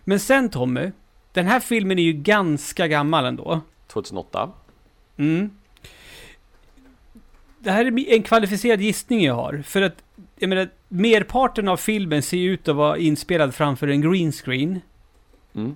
[0.04, 0.92] Men sen Tommy,
[1.34, 3.62] den här filmen är ju ganska gammal ändå.
[3.88, 4.50] 2008.
[5.18, 5.50] Mm.
[7.60, 9.64] Det här är en kvalificerad gissning jag har.
[9.66, 9.96] För att,
[10.40, 14.82] jag menar, merparten av filmen ser ut att vara inspelad framför en green screen.
[15.56, 15.76] Mm.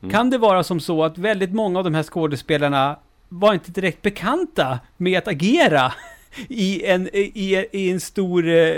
[0.00, 0.12] Mm.
[0.12, 2.98] Kan det vara som så att väldigt många av de här skådespelarna
[3.28, 5.92] var inte direkt bekanta med att agera
[6.48, 8.72] i en, i, i en stor eh,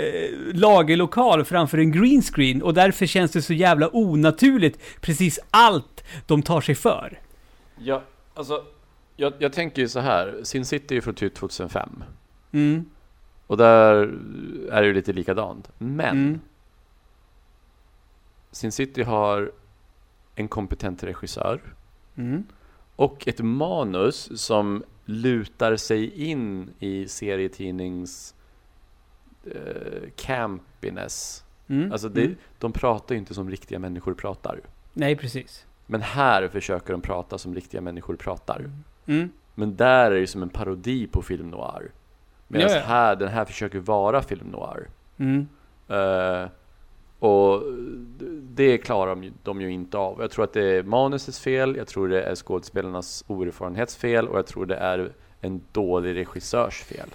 [0.53, 6.41] lagerlokal framför en green screen och därför känns det så jävla onaturligt precis allt de
[6.41, 7.19] tar sig för.
[7.77, 8.63] Ja, alltså,
[9.15, 10.39] jag, jag tänker ju så här.
[10.43, 12.03] Sin City är ju från typ 2005.
[12.51, 12.85] Mm.
[13.47, 13.95] Och där
[14.71, 15.69] är det ju lite likadant.
[15.77, 16.39] Men Mm.
[18.51, 19.51] Sin City har
[20.35, 21.61] en kompetent regissör
[22.15, 22.43] Mm.
[22.95, 28.35] och ett manus som lutar sig in i serietidnings
[29.45, 31.43] eh, campiness.
[31.67, 31.91] Mm.
[31.91, 32.35] Alltså det, mm.
[32.59, 34.59] de pratar ju inte som riktiga människor pratar.
[34.93, 35.65] Nej, precis.
[35.85, 38.69] Men här försöker de prata som riktiga människor pratar.
[39.05, 39.29] Mm.
[39.55, 41.91] Men där är det som en parodi på film noir.
[42.47, 42.81] Medan Ja, ja.
[42.83, 44.87] här, den här försöker vara film noir.
[45.17, 45.47] Mm.
[45.89, 46.49] Eh,
[47.19, 47.63] och
[48.41, 50.17] det klarar de, ju- de ju inte av.
[50.21, 54.47] Jag tror att det är manusets fel, jag tror det är skådespelarnas oerfarenhetsfel och jag
[54.47, 57.09] tror det är en dålig regissörs fel.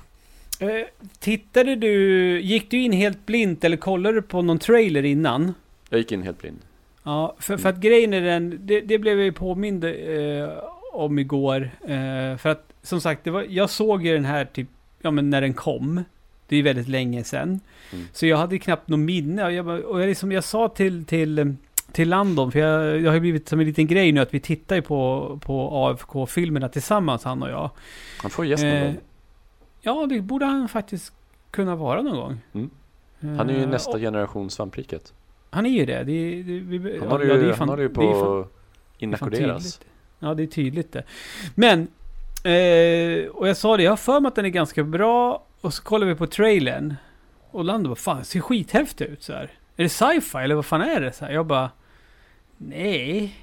[0.60, 0.86] Eh,
[1.18, 5.54] tittade du, gick du in helt blint eller kollade du på någon trailer innan?
[5.88, 6.58] Jag gick in helt blind.
[7.04, 10.48] Ja, för, för att grejen är den, det, det blev jag ju påmind eh,
[10.92, 11.70] om igår.
[11.82, 14.68] Eh, för att som sagt, det var, jag såg ju den här typ,
[15.02, 16.04] ja men när den kom.
[16.48, 17.60] Det är väldigt länge sedan.
[17.92, 18.04] Mm.
[18.12, 19.44] Så jag hade knappt någon minne.
[19.44, 21.54] Och jag, och jag, liksom, jag sa till, till,
[21.92, 24.40] till Landon, för jag, jag har ju blivit som en liten grej nu att vi
[24.40, 27.70] tittar ju på, på AFK-filmerna tillsammans, han och jag.
[28.22, 28.96] Han får gäst någon Eh, gång.
[29.80, 31.12] ja, det borde han faktiskt
[31.50, 32.40] kunna vara någon gång.
[32.54, 32.70] Mm.
[33.38, 35.12] Han är ju Eh, nästa och- generation Svampriket.
[35.50, 36.04] Han är ju det.
[36.04, 38.00] det, är- det vi, Han ja, håller ja, det ju, fan- han håller ju på
[38.00, 38.46] att det är fan
[38.98, 39.80] inackorderas.
[40.18, 41.02] Ja, det är tydligt det.
[41.54, 41.88] Men,
[42.44, 45.46] eh, och jag sa det, jag har för mig att den är ganska bra.
[45.60, 46.94] Och så kollar vi på trailern.
[47.50, 49.50] Och Lando bara, fan, ser skithäftigt ut så här.
[49.76, 51.12] Är det sci-fi eller vad fan är det?
[51.12, 51.70] Så här, jag bara,
[52.56, 53.36] nej.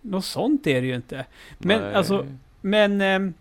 [0.00, 1.26] Något sånt är det ju inte.
[1.58, 1.94] Men Nej.
[1.94, 2.26] alltså,
[2.60, 3.00] men...
[3.00, 3.34] ehm,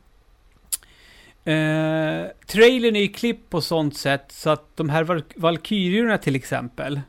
[1.46, 6.36] Eh, trailern är ju klippt på sånt sätt så att de här val- valkyriorna till
[6.36, 7.02] exempel.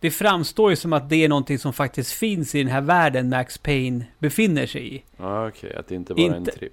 [0.00, 3.28] Det framstår ju som att det är någonting som faktiskt finns i den här världen
[3.28, 5.02] Max Payne befinner sig i.
[5.16, 6.72] Ja, okej, att det inte bara är en Inte- tripp.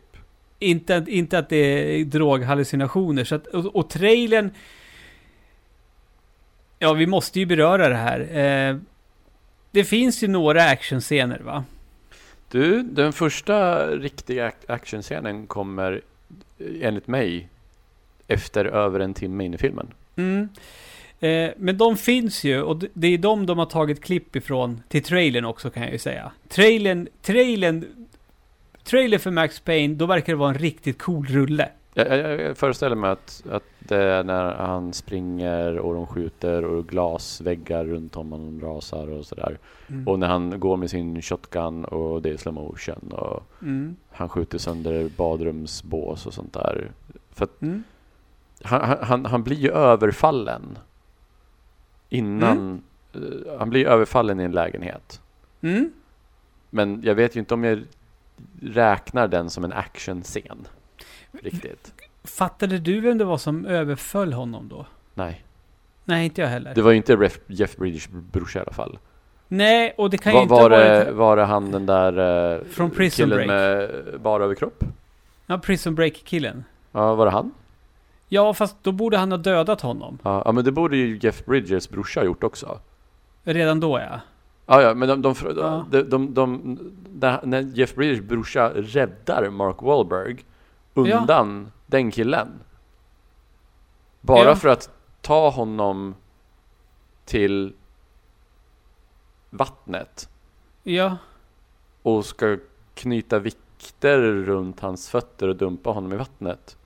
[0.59, 1.55] Inte, att- inte att det
[1.99, 3.23] är droghallucinationer.
[3.23, 4.49] Så att, och, och trailern...
[6.79, 8.19] Ja, vi måste ju beröra det här.
[8.69, 8.77] Eh,
[9.71, 11.63] det finns ju några actionscener va?
[12.51, 16.01] Du, den första riktiga ac- actionscenen kommer
[16.59, 17.49] eh, enligt mig
[18.27, 19.87] efter över en timme in i filmen.
[20.15, 20.49] Mm.
[21.19, 25.03] Eh, men de finns ju och det är de de har tagit klipp ifrån till
[25.03, 26.31] trailern också kan jag ju säga.
[26.49, 27.85] Trailern, trailern,
[28.83, 31.69] trailer för Max Payne, då verkar det vara en riktigt cool rulle.
[31.93, 36.65] Jag, jag, jag föreställer mig att, att det är när han springer och de skjuter
[36.65, 39.57] och glasväggar runt om honom rasar och sådär.
[39.89, 40.07] Mm.
[40.07, 43.95] Och när han går med sin shotgun och det är slow motion och Mm.
[44.11, 46.91] han skjuter sönder badrumsbås och sånt där.
[47.33, 47.83] För Mm.
[48.63, 50.77] han- han, han blir ju överfallen
[52.09, 55.21] innan, eh, han blir ju överfallen i en lägenhet.
[55.61, 55.91] Mm.
[56.69, 57.83] Men jag vet ju inte om jag
[58.61, 60.67] räknar den som en actionscen.
[61.31, 61.93] Riktigt.
[62.23, 64.85] Fattade du vem det var som överföll honom då?
[65.13, 65.43] Nej.
[66.05, 66.75] Nej, inte jag heller.
[66.75, 68.97] Det var ju inte Ref, Jeff Bridges brorsa i alla fall.
[69.47, 71.15] Nej, och det kan ju Var, inte var, ha det, varit...
[71.15, 73.47] var det han den där eh, Från Prison killen Break.
[73.47, 74.83] med bara överkropp?
[75.45, 76.63] Ja, Prison Break-killen.
[76.91, 77.51] Ja, var det han?
[78.35, 80.19] Ja, fast då borde han ha dödat honom.
[80.23, 82.79] Ja, ja, men det borde ju Jeff Bridges brorsa ha gjort också.
[83.43, 84.19] Redan då ja.
[84.65, 85.85] Ja, ja, men de, de, Ja.
[85.91, 86.77] de, de, de,
[87.09, 90.45] där- när Jeff Bridges brorsa räddar Mark Wahlberg
[90.93, 92.47] undan den killen.
[94.21, 94.55] Bara Ja.
[94.55, 94.89] för att
[95.21, 96.15] ta honom
[97.25, 97.73] till
[99.49, 100.29] vattnet
[100.83, 101.17] Ja.
[102.01, 102.57] och ska
[102.93, 106.77] knyta vikter runt hans fötter och dumpa honom i vattnet.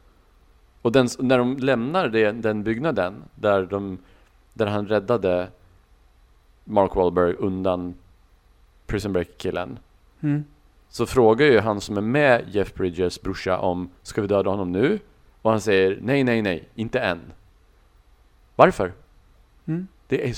[0.81, 3.97] Och den, när de lämnar det, den byggnaden där, de,
[4.53, 5.47] där han räddade
[6.63, 7.93] Mark Wahlberg undan
[8.87, 9.79] Prison Break-killen
[10.21, 10.43] Mm.
[10.89, 14.71] så frågar ju han som är med Jeff Bridges brorsa om Ska vi döda honom
[14.71, 14.99] nu?
[15.41, 17.19] Och han säger nej, nej, nej, inte än.
[18.55, 18.93] Varför?
[19.67, 19.87] Mm.
[20.07, 20.35] Det är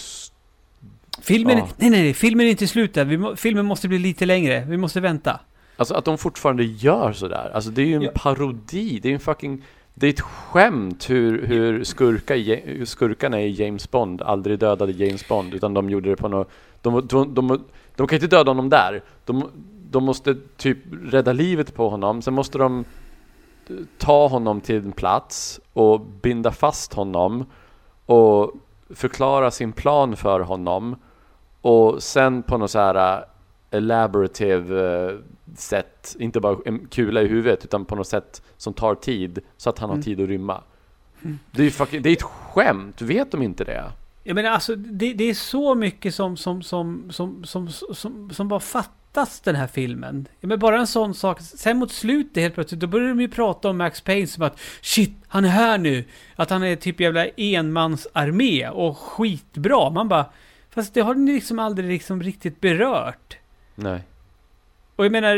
[1.22, 1.68] Filmen, Ja.
[1.78, 2.98] nej, nej, nej, filmen är inte slut.
[2.98, 4.66] Vi må, filmen måste bli lite längre.
[4.70, 5.40] Vi måste vänta.
[5.78, 7.52] Alltså att de fortfarande gör sådär.
[7.54, 8.12] Alltså det är ju en Ja.
[8.16, 9.00] parodi.
[9.04, 9.64] Det är en fucking...
[9.94, 12.36] Det är ett skämt hur, hur, skurka,
[12.86, 15.54] skurkarna i James Bond aldrig dödade James Bond.
[15.54, 16.50] Utan de gjorde det på något...
[16.82, 17.64] De, de, de,
[17.96, 19.04] de kan inte döda honom där.
[19.26, 19.50] De,
[19.92, 22.22] de måste typ rädda livet på honom.
[22.22, 22.86] Sen måste de
[23.98, 27.46] ta honom till en plats och binda fast honom.
[28.06, 28.54] Och
[28.90, 30.96] förklara sin plan för honom.
[31.62, 33.26] Och sen på något så här
[33.72, 35.16] elaborative eh,
[35.56, 39.70] sätt, inte bara en kula i huvudet utan på något sätt som tar tid så
[39.70, 40.04] att han har Mm.
[40.04, 40.64] tid att rymma.
[41.52, 43.92] Det är fucking, det är ett skämt, vet de inte det?
[44.24, 48.48] Jag menar alltså, det, det är så mycket som, som, som, som, som, som, som
[48.48, 50.28] bara fattas den här filmen.
[50.40, 51.42] Jag menar bara en sån sak.
[51.42, 54.60] Sen mot slutet helt plötsligt, då börjar de ju prata om Max Payne som att
[54.82, 56.04] shit, han är här nu.
[56.36, 59.90] Att han är typ jävla enmansarmé och skitbra.
[59.90, 60.26] Man bara,
[60.70, 63.38] fast det har ni liksom aldrig liksom riktigt berört.
[63.84, 64.00] Nej.
[64.96, 65.36] Och jag menar,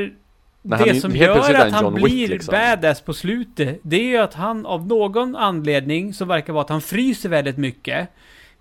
[0.61, 2.51] Nej, han det är- som gör att han han John Wick, blir liksom.
[2.51, 6.69] badass på slutet, det är ju att han av någon anledning, som verkar vara att
[6.69, 8.09] han fryser väldigt mycket,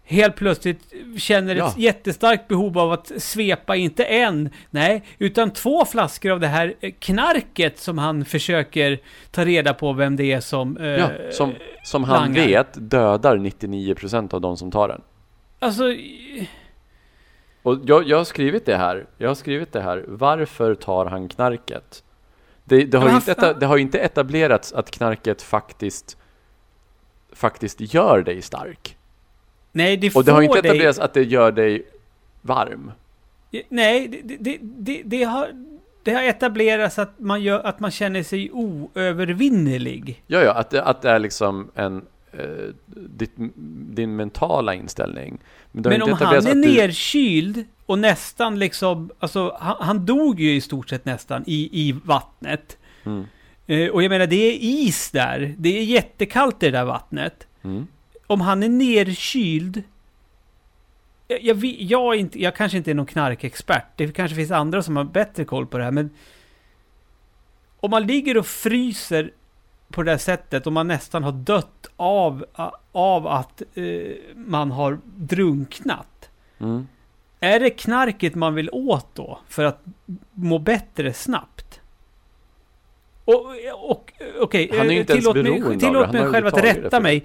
[0.04, 1.68] helt plötsligt känner Ja.
[1.68, 6.74] ett jättestarkt behov av att svepa, inte en, nej, utan två flaskor av det här
[6.80, 8.98] eh, knarket som han försöker
[9.30, 10.76] ta reda på vem det är som...
[10.76, 11.52] eh, Ja, som,
[11.84, 12.46] som han langar.
[12.46, 15.00] vet dödar 99% av de som tar den.
[15.58, 15.84] Alltså,
[17.62, 21.28] Och jag, jag har skrivit det här, jag har skrivit det här, varför tar han
[21.28, 22.04] knarket?
[22.64, 26.16] Det, det, har, ju inte eta, det har inte etablerats att knarket faktiskt,
[27.32, 28.96] faktiskt gör dig stark.
[29.72, 31.86] nej, det Och det har inte dig- etablerats att det gör dig
[32.40, 32.92] varm.
[33.68, 35.48] Nej, det, det, det, det, har,
[36.02, 40.22] det har etablerats att man, gör, att man känner sig oövervinnerlig.
[40.26, 42.06] Ja, ja, att det, att det är liksom en,
[43.16, 43.32] ditt,
[43.94, 45.38] din mentala inställning.
[45.72, 50.40] Men inte om han är att du- nerkyld och nästan liksom, alltså han, han dog
[50.40, 52.78] ju i stort sett nästan i, i vattnet.
[53.04, 53.24] Mm,
[53.66, 57.46] Eh, och jag menar det är is där, det är jättekallt i det där vattnet.
[57.62, 57.86] mm.
[58.26, 59.82] Om han är nerkyld
[61.28, 63.86] Jag, jag, jag, inte, jag kanske inte är någon knarkexpert.
[63.96, 65.90] Det kanske finns andra som har bättre koll på det här.
[65.90, 66.10] Men
[67.80, 69.30] om man ligger och fryser
[69.92, 72.44] på det här sättet och man nästan har dött av,
[72.92, 73.84] av att eh,
[74.34, 76.30] man har drunknat.
[76.58, 76.86] Mm.
[77.40, 79.38] Är det knarket man vill åt då?
[79.48, 79.80] För att
[80.32, 81.80] må bättre snabbt?
[83.24, 83.46] Och,
[83.90, 87.24] och okej, ju eh, tillåt mig, tillåt mig själv att rätta mig.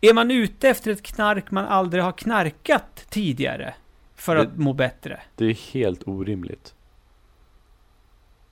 [0.00, 3.74] Är man ute efter ett knark man aldrig har knarkat tidigare?
[4.14, 5.20] För Det- att må bättre?
[5.36, 6.74] Det är helt orimligt.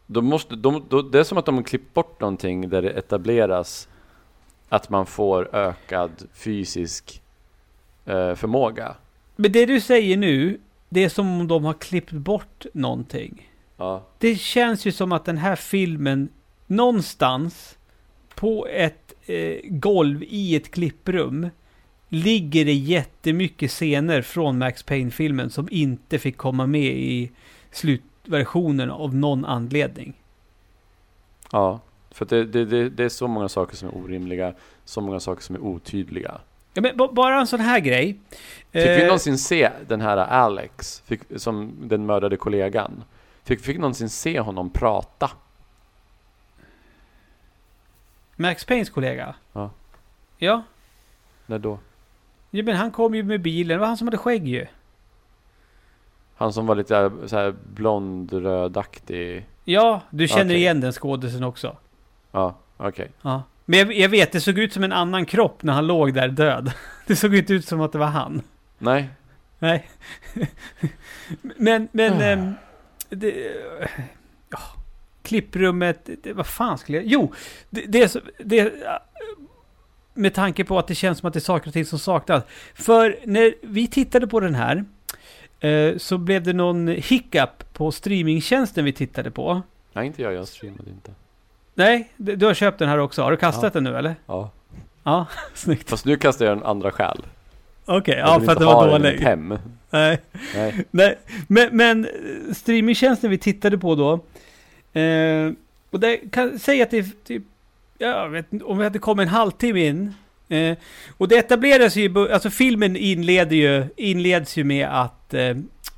[0.06, 2.90] De måste, de, de, det är som att de har klippt bort någonting där det
[2.90, 3.88] etableras
[4.68, 7.22] att man får ökad fysisk
[8.04, 8.96] eh, förmåga.
[9.36, 13.50] Men det du säger nu, det är som om de har klippt bort någonting.
[13.76, 14.06] Ja.
[14.18, 16.28] Det känns ju som att den här filmen
[16.66, 17.78] någonstans
[18.34, 21.48] på ett eh, golv i ett klipprum
[22.08, 27.30] ligger det jättemycket scener från Max Payne-filmen som inte fick komma med i
[28.24, 30.14] slutversionen av någon anledning.
[31.52, 31.80] ja.
[32.10, 34.54] För det, det, det, det är så många saker som är orimliga,
[34.84, 36.40] så många saker som är otydliga.
[36.74, 38.18] Ja, men ba- bara en sån här grej.
[38.30, 43.04] Fick vi Eh, någonsin se den här Alex, fick, som den mördade kollegan?
[43.44, 45.30] Fick, fick vi någonsin se honom prata?
[48.36, 49.34] Max Paynes kollega?
[49.52, 49.70] Ja.
[50.38, 50.62] Ja.
[51.46, 51.78] När då?
[52.50, 53.74] ja, men han kom ju med bilen.
[53.76, 54.66] Det var han som hade skägg ju.
[56.36, 59.46] Han som var lite så här blond-rödaktig.
[59.64, 60.56] Ja, du känner Okej.
[60.56, 61.76] igen den skådisen också.
[62.32, 63.10] Ja, okej.
[63.22, 63.42] Ja.
[63.64, 66.28] Men jag, jag vet, det såg ut som en annan kropp när han låg där
[66.28, 66.72] död.
[67.06, 68.42] Det såg inte ut som att det var han.
[68.78, 69.08] Nej,
[69.58, 69.88] Nej.
[71.40, 72.20] men, men...
[72.20, 72.54] Ehm,
[73.08, 73.34] det,
[74.50, 74.58] ja,
[75.22, 77.06] klipprummet, det, vad fan skulle jag...
[77.06, 77.32] Jo!
[77.70, 78.72] Det, det, det,
[80.14, 82.44] med tanke på att det känns som att det är saker och ting som saknas.
[82.74, 84.84] För när vi tittade på den här
[85.60, 89.62] eh, så blev det någon hiccup på streamingtjänsten vi tittade på.
[89.92, 91.10] nej inte jag, jag streamade inte.
[91.74, 93.22] Nej, du du har köpt den här också.
[93.22, 93.70] Har du kastat Ja.
[93.80, 94.14] den nu eller?
[94.26, 94.50] Ja.
[95.02, 95.90] Ja, snyggt.
[95.90, 97.18] Fast nu kastar jag en andra skäl.
[97.86, 99.18] Okej, Jag ja vill för att det var den dålig.
[99.20, 99.58] hem.
[99.90, 100.20] Nej.
[100.54, 100.84] Nej.
[100.90, 104.12] Nej, men, men eh, streamingtjänsten vi tittade på då.
[105.00, 105.52] Eh,
[105.90, 107.42] och det kan säga att det typ,
[107.98, 110.14] jag vet om vi hade kommit en halvtimme in.
[110.48, 110.76] Eh,
[111.16, 115.56] och det etableras ju, alltså filmen inleder ju, inleds ju med att eh,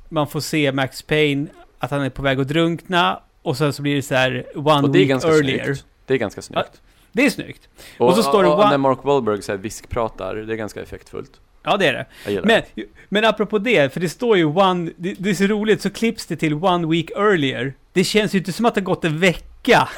[0.09, 1.47] man får se Max Payne,
[1.79, 3.19] att han är på väg att drunkna.
[3.41, 5.63] Och sen så blir det så här one Och week earlier.
[5.63, 5.85] snyggt.
[6.05, 6.81] Det är ganska snyggt.
[7.11, 7.69] Det är snyggt.
[7.97, 11.31] och så står det och, när Mark Wahlberg så här viskpratar, det är ganska effektfullt.
[11.63, 11.93] Ja, det är
[12.25, 12.41] det.
[12.43, 12.61] Men,
[13.09, 16.25] men apropå det, för det står ju one, det, det är så roligt, så klipps
[16.25, 17.73] det till one week earlier.
[17.93, 19.89] Det känns ju inte som att det har gått en vecka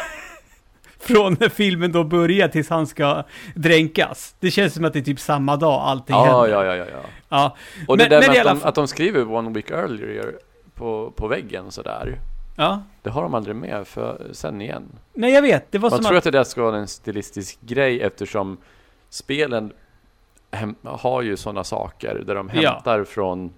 [0.99, 3.23] från när filmen då börjar tills han ska
[3.55, 4.35] dränkas.
[4.39, 6.49] Det känns som att det är typ samma dag allting Ja, händer.
[6.49, 6.99] ja, ja, ja, ja.
[7.29, 7.55] ja.
[7.87, 10.35] Och Men- det där med alla att de, att de skriver one week earlier
[10.75, 12.19] på, på väggen sådär.
[12.55, 12.83] ja.
[13.01, 14.83] Det har de aldrig med för sen igen.
[15.13, 15.71] Nej, jag vet.
[15.71, 16.27] Det var Man som tror att...
[16.27, 18.57] att det där ska vara en stilistisk grej eftersom
[19.09, 19.73] spelen
[20.83, 22.71] har ju sådana saker där de Ja.
[22.73, 23.53] hämtar från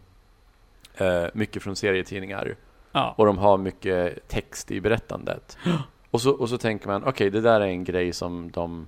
[0.97, 2.55] eh, mycket från serietidningar
[2.91, 3.13] Ja.
[3.17, 5.57] och de har mycket text i berättandet.
[6.11, 8.87] och, så, och så tänker man, okej det där är en grej som de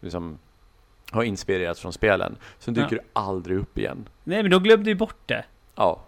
[0.00, 0.38] liksom
[1.10, 2.36] har inspirerats från spelen.
[2.58, 3.02] Sen dyker Ja.
[3.02, 4.08] det aldrig upp igen.
[4.24, 5.44] Nej, men de glömde ju bort det.
[5.74, 6.00] Ja.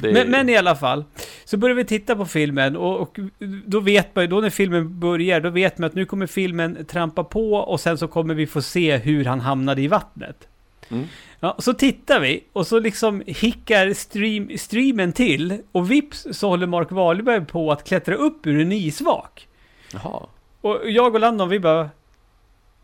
[0.00, 1.04] Det är- Men, men i alla fall,
[1.44, 3.18] så börjar vi titta på filmen och, och
[3.66, 6.84] då vet man ju, då när filmen börjar, då vet man att nu kommer filmen
[6.84, 10.48] trampa på och sen så kommer vi få se hur han hamnade i vattnet.
[10.88, 11.04] Mm.
[11.40, 16.66] Ja, så tittar vi och så liksom hickar stream, streamen till och vips så håller
[16.66, 19.48] Mark Wahlberg på att klättra upp ur en isvak.
[19.92, 20.26] Jaha.
[20.60, 21.90] Och jag och Landon vi bara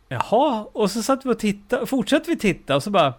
[0.08, 3.14] Jaha, och så satt vi och tittade, fortsatte vi titta och så bara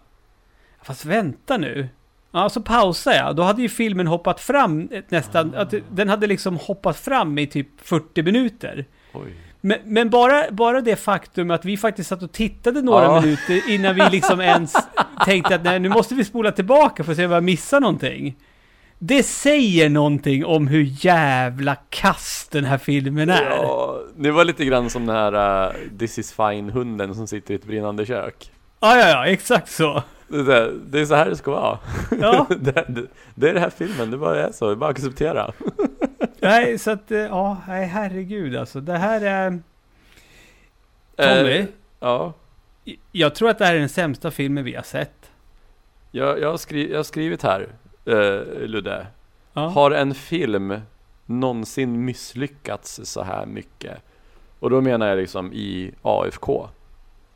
[0.84, 1.90] Fast vänta nu.
[2.32, 3.36] Ja, så pausade jag.
[3.36, 7.68] Då hade ju filmen hoppat fram nästan, att den hade liksom hoppat fram i typ
[7.82, 8.86] 40 minuter.
[9.14, 9.34] Oj.
[9.62, 13.22] Men, men bara, bara det faktum att vi faktiskt satt och tittade några Ja.
[13.22, 14.74] minuter innan vi liksom ens
[15.26, 17.82] tänkte att nej, nu måste vi spola tillbaka för att se om vi har missat
[17.82, 18.36] någonting.
[19.06, 23.44] Det säger någonting om hur jävla kass den här filmen är.
[23.50, 27.56] Ja, det var lite grann som den här uh, This is fine-hunden som sitter i
[27.56, 28.52] ett brinnande kök.
[28.80, 30.04] Ja, ja, ja, exakt så.
[30.28, 31.80] Det är, så här- det är så här det ska vara.
[32.22, 34.90] Ja, det, det, det är den här filmen, det bara är så, det är bara
[34.90, 35.54] att acceptera.
[36.40, 38.82] nej, så att, eh, ja, nej, herregud alltså.
[38.82, 39.50] Det här är...
[41.18, 41.66] Tommy, Eh,
[42.00, 42.34] ja,
[43.12, 45.32] jag tror att det här är den sämsta filmen vi har sett.
[46.12, 47.68] jag, jag, har, skri, jag har skrivit här,
[48.06, 49.08] eh, Ludde.
[49.54, 49.62] Ja.
[49.68, 50.74] Har en film
[51.26, 53.98] någonsin misslyckats så här mycket?
[54.60, 56.68] Och då menar jag liksom i AFK.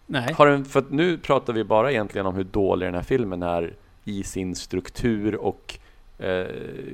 [0.06, 0.34] Nej.
[0.34, 3.74] Har den, för nu pratar vi bara egentligen om hur dålig den här filmen är
[4.04, 5.80] i sin struktur och
[6.18, 6.46] eh,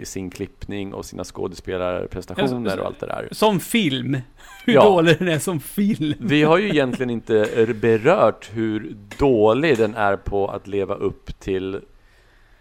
[0.04, 3.28] sin klippning och sina skådespelarprestationer Ja, och allt det där.
[3.32, 4.18] Som film.
[4.66, 4.84] Hur Ja.
[4.84, 6.14] dålig den är som film.
[6.20, 11.82] Vi har ju egentligen inte berört hur dålig den är på att leva upp till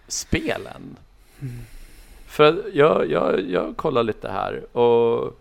[0.09, 0.97] spelen.
[2.27, 5.39] För att jag, jag, jag kollar lite här och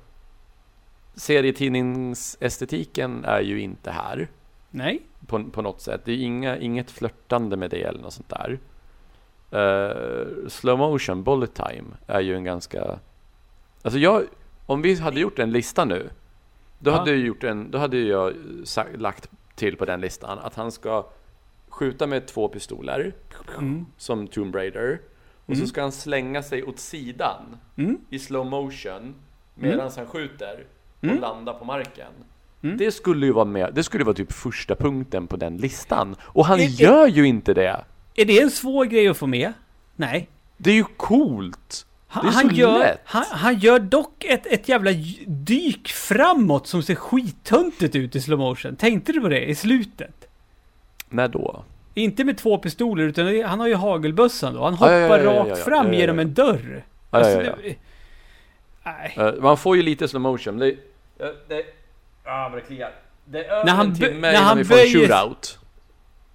[1.16, 4.28] serietidningsestetiken är ju inte här
[4.70, 5.02] Nej.
[5.28, 6.02] på, på något sätt.
[6.06, 8.60] Det är inga, inget flörtande med det eller något sånt där.
[9.54, 13.00] Uh, slow motion, bullet time är ju en ganska...
[13.82, 14.24] Alltså jag,
[14.66, 16.10] om vi hade gjort en lista nu,
[16.80, 16.96] då Ja.
[16.96, 18.34] hade, jag gjort en, då hade jag
[18.64, 21.06] sa- lagt till på den listan att han ska
[21.72, 23.14] skjuta med två pistoler,
[23.58, 23.86] Mm.
[23.98, 25.00] som Tomb Raider,
[25.46, 25.68] och så Mm.
[25.68, 27.98] ska han slänga sig åt sidan Mm.
[28.10, 29.16] i slow motion
[29.56, 30.66] medan han skjuter
[30.98, 31.20] och Mm.
[31.22, 32.12] landa på marken.
[32.64, 32.78] Mm.
[32.78, 36.16] Det skulle ju vara med, det skulle vara typ första punkten på den listan.
[36.22, 37.86] Och han Är- gör ju inte det!
[38.16, 39.54] Är det en svår grej att få med?
[39.96, 40.30] Nej.
[40.58, 41.86] Det är ju coolt!
[42.08, 43.02] Han, Det är han, så gör, lätt.
[43.06, 44.92] han, han gör dock ett, ett jävla
[45.28, 48.76] dyk framåt som ser skittöntigt ut i slow motion.
[48.76, 50.28] Tänkte du på det i slutet?
[51.12, 51.64] När då?
[51.94, 54.64] Inte med två pistoler, utan han har ju hagelbössan då.
[54.64, 56.84] Han hoppar ja, ja, ja, rakt fram genom en dörr.
[57.10, 57.76] Alltså, det-
[58.84, 59.14] Nej.
[59.18, 60.58] Eh, man får ju lite slow motion.
[60.58, 60.76] Det, eh,
[61.48, 61.64] det,
[62.26, 62.92] ja, men det kliar.
[63.26, 65.60] Det är över När han en timme när innan han vi får en shootout.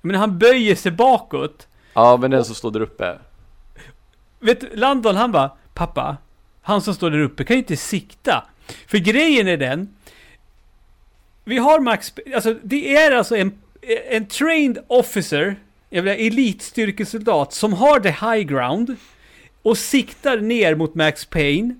[0.00, 1.66] Men han böjer sig bakåt.
[1.94, 3.18] Ja, men den som står där uppe.
[4.40, 6.16] Vet du, Landon han bara, pappa,
[6.62, 8.44] han som står där uppe kan ju inte sikta.
[8.86, 9.96] För grejen är den,
[11.44, 13.58] vi har Max, alltså det är alltså en,
[14.10, 15.56] en trained officer,
[15.90, 18.96] jag vill säga elitstyrkesoldat, som har the high ground
[19.62, 21.74] och siktar ner mot Max Payne.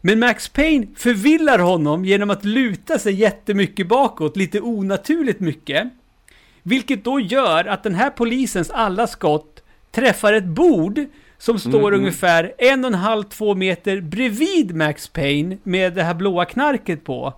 [0.00, 5.88] Men Max Payne förvillar honom genom att luta sig jättemycket bakåt, lite onaturligt mycket.
[6.62, 9.62] Vilket då gör att den här polisens alla skott
[9.92, 11.00] träffar ett bord
[11.38, 12.00] som står Mhm.
[12.00, 17.04] ungefär en och en halv, två meter bredvid Max Payne med det här blåa knarket
[17.04, 17.32] på.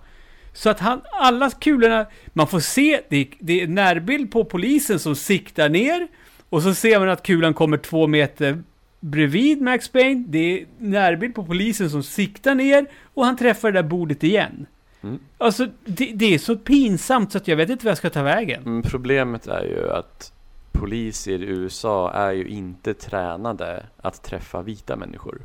[0.57, 5.15] Så att han, alla kulorna, man får se, det, det är närbild på polisen som
[5.15, 6.07] siktar ner
[6.49, 8.63] och så ser man att kulan kommer två meter
[8.99, 10.25] bredvid Max Payne.
[10.27, 14.65] Det är närbild på polisen som siktar ner och han träffar det där bordet igen.
[15.01, 15.19] Mm.
[15.37, 18.23] Alltså, det, det är så pinsamt så att jag vet inte vad jag ska ta
[18.23, 18.61] vägen.
[18.65, 20.33] Men problemet är ju att
[20.71, 25.41] poliser i USA är ju inte tränade att träffa vita människor.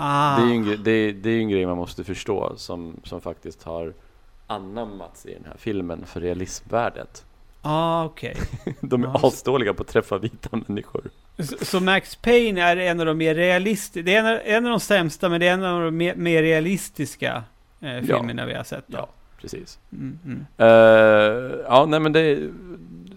[0.00, 0.36] Ah.
[0.36, 2.96] Det är ju en, gre- det det är ju en grej man måste förstå som,
[3.04, 3.92] som faktiskt har
[4.46, 7.24] anammats i den här filmen för realismvärdet.
[7.62, 8.36] Ah, okej.
[8.80, 11.02] De Ja, är så- asdåliga på att träffa vita människor.
[11.38, 14.64] Så, så Max Payne är en av de mer realistiska, det är en av, en
[14.64, 17.42] av de sämsta, men det är en av de mer, mer realistiska
[17.80, 18.84] eh, filmerna vi har sett.
[18.86, 18.98] Då.
[18.98, 19.08] Ja,
[19.40, 19.78] precis.
[19.92, 20.46] Mm, mm.
[20.58, 22.50] Eh, ja, nej men det är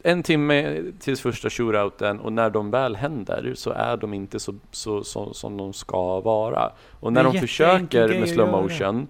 [0.03, 4.55] en timme tills första shootouten och när de väl händer så är de inte så,
[4.71, 6.71] så, så som de ska vara.
[6.99, 9.07] Och när de försöker med slow motion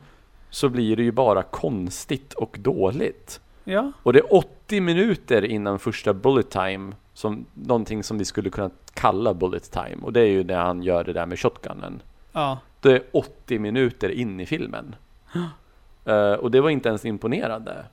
[0.49, 3.41] så blir det ju bara konstigt och dåligt.
[3.63, 8.49] Ja, Och det är 80 minuter innan första bullet time, som, någonting som vi skulle
[8.49, 9.97] kunna kalla bullet time.
[10.01, 12.01] Och det är ju när han gör det där med shotgunnen.
[12.31, 12.59] ja.
[12.81, 14.95] Det är 80 minuter in i filmen.
[16.05, 17.85] Eh, och det var inte ens imponerande.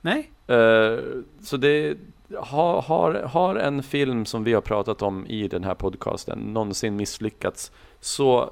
[0.00, 0.30] Nej.
[0.46, 0.98] Eh,
[1.42, 1.96] så det
[2.38, 6.96] har, har, har en film som vi har pratat om i den här podcasten någonsin
[6.96, 8.50] misslyckats så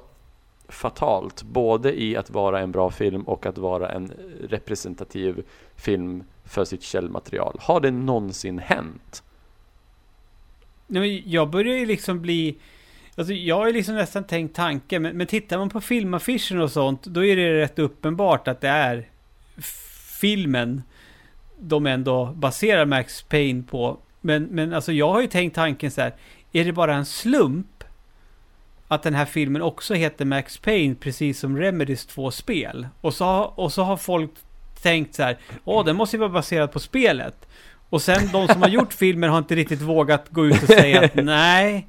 [0.67, 4.13] fatalt, både i att vara en bra film och att vara en
[4.49, 5.43] representativ
[5.75, 7.57] film för sitt källmaterial.
[7.61, 9.23] Har det någonsin hänt?
[10.87, 12.55] Nej, men jag börjar ju liksom bli...
[13.15, 16.71] Alltså jag har ju liksom nästan tänkt tanken, men, men tittar man på filmaffischen och
[16.71, 19.09] sånt, då är det rätt uppenbart att det är
[20.19, 20.81] filmen
[21.59, 23.97] de ändå baserar Max Payne på.
[24.21, 26.13] Men, men alltså jag har ju tänkt tanken så här,
[26.51, 27.83] är det bara en slump
[28.87, 32.87] att den här filmen också heter Max Payne, precis som Remedys två spel?
[33.01, 34.31] Och så, och så har folk
[34.81, 37.47] tänkt så här, åh, den måste ju vara baserad på spelet.
[37.89, 41.01] Och sen de som har gjort filmen har inte riktigt vågat gå ut och säga
[41.01, 41.87] att nej.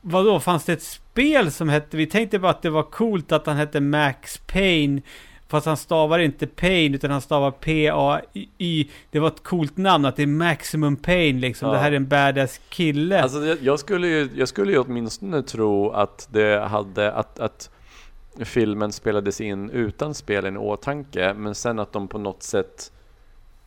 [0.00, 3.46] Vadå, fanns det ett spel som hette, vi tänkte bara att det var coolt att
[3.46, 5.02] han hette Max Payne.
[5.52, 8.88] Fast han stavar inte Pain utan han stavar P-A-Y.
[9.10, 11.68] Det var ett coolt namn att det är Maximum Pain liksom.
[11.68, 11.74] Ja.
[11.74, 13.22] Det här är en badass kille.
[13.22, 17.70] Alltså jag, jag, skulle ju, jag skulle ju åtminstone tro att det hade, att, att
[18.38, 22.92] filmen spelades in utan spelen i åtanke, men sen att de på något sätt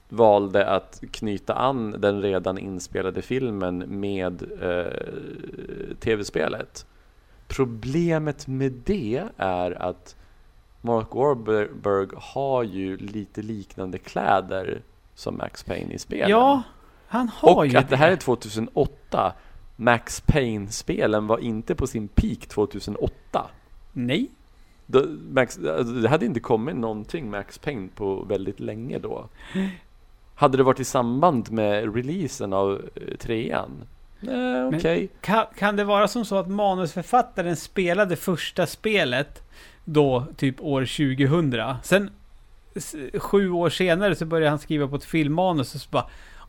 [0.09, 6.85] valde att knyta an den redan inspelade filmen med eh, tv-spelet.
[7.47, 10.14] Problemet med det är att
[10.85, 14.81] Mark Wahlberg har ju lite liknande kläder
[15.15, 16.29] som Max Payne i spelen.
[16.29, 16.63] ja,
[17.07, 19.33] han har Och ju att det här är 2008
[19.75, 23.49] Max Payne-spelen var inte på sin peak 2008.
[23.93, 24.31] Nej.
[24.85, 29.29] Då, Max, alltså, det hade inte kommit någonting Max Payne på väldigt länge då.
[30.35, 33.83] Hade det varit i samband med releasen av eh, trean?
[34.19, 35.09] Nej, okej.
[35.21, 39.43] Kan, kan det vara som så att manusförfattaren spelade första spelet
[39.85, 41.75] då, typ år 2000?
[41.83, 42.09] Sen
[43.19, 46.05] sju år senare så började han skriva på ett filmmanus och så bara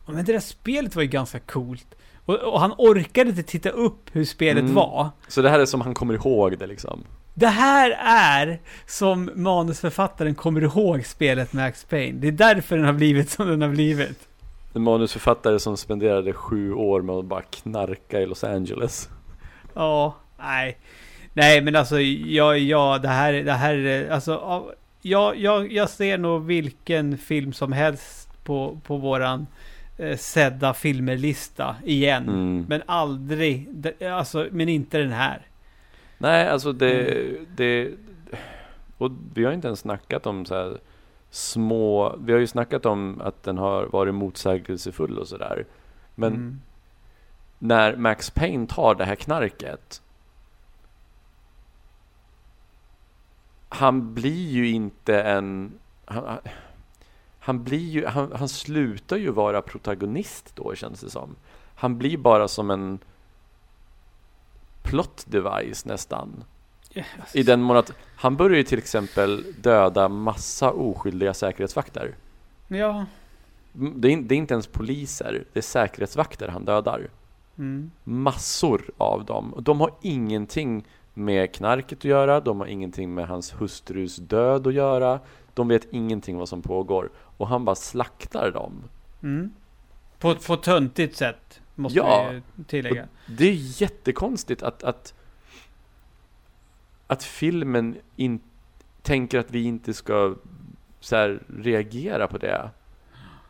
[0.07, 1.87] "Ja, men det där spelet var ju ganska coolt.
[2.25, 4.75] Och, och han orkade inte titta upp hur spelet Mm.
[4.75, 5.09] var.
[5.27, 7.03] Så det här är som han kommer ihåg det liksom.
[7.33, 12.19] Det här är som manusförfattaren kommer ihåg spelet Max Payne.
[12.19, 14.27] Det är därför den har blivit som den har blivit.
[14.73, 19.09] En manusförfattare som spenderade sju år med att bara knarka i Los Angeles.
[19.73, 20.77] Ja, nej.
[21.37, 24.31] Nej, men alltså, ja, ja, det här, det här, är- alltså,
[25.01, 29.47] ja, jag, jag, ser nog vilken film som helst på, på våran
[29.97, 32.23] eh, sedda filmerlista igen.
[32.29, 32.65] Mm.
[32.69, 33.67] Men aldrig,
[34.11, 35.41] alltså, men inte den här.
[36.17, 37.91] Nej, alltså det, det...
[38.97, 40.77] Och vi har inte ens snackat om så här
[41.29, 42.15] små...
[42.19, 45.65] Vi har ju snackat om att den har varit motsägelsefull och sådär.
[46.15, 46.61] Men Mm.
[47.59, 50.01] när Max Payne tar det här knarket
[53.69, 55.79] Han blir ju inte en...
[56.05, 56.37] Han,
[57.39, 58.05] han blir ju...
[58.05, 61.35] Han, han slutar ju vara protagonist då känns det som.
[61.75, 62.99] Han blir bara som en
[64.83, 66.43] plot device nästan.
[67.19, 72.15] Alltså, I den mån att han börjar ju till exempel döda massa oskyldiga säkerhetsvakter.
[72.67, 73.05] Ja.
[73.73, 77.09] Det är, det är inte ens poliser, det är säkerhetsvakter han dödar.
[77.57, 77.91] Mm.
[78.03, 79.53] Massor av dem.
[79.53, 80.85] Och de har ingenting
[81.17, 85.19] med knarket att göra, de har ingenting med hans hustrus död att göra.
[85.53, 87.09] De vet ingenting vad som pågår.
[87.15, 88.83] Och han bara slaktar dem.
[89.23, 89.53] Mm.
[90.19, 92.31] På, på ett töntigt sätt, måste Ja.
[92.55, 93.07] vi tillägga.
[93.37, 95.13] Det är jättekonstigt att, att,
[97.07, 98.39] att filmen in,
[99.01, 100.35] tänker att vi inte ska
[100.99, 102.69] så här, reagera på det.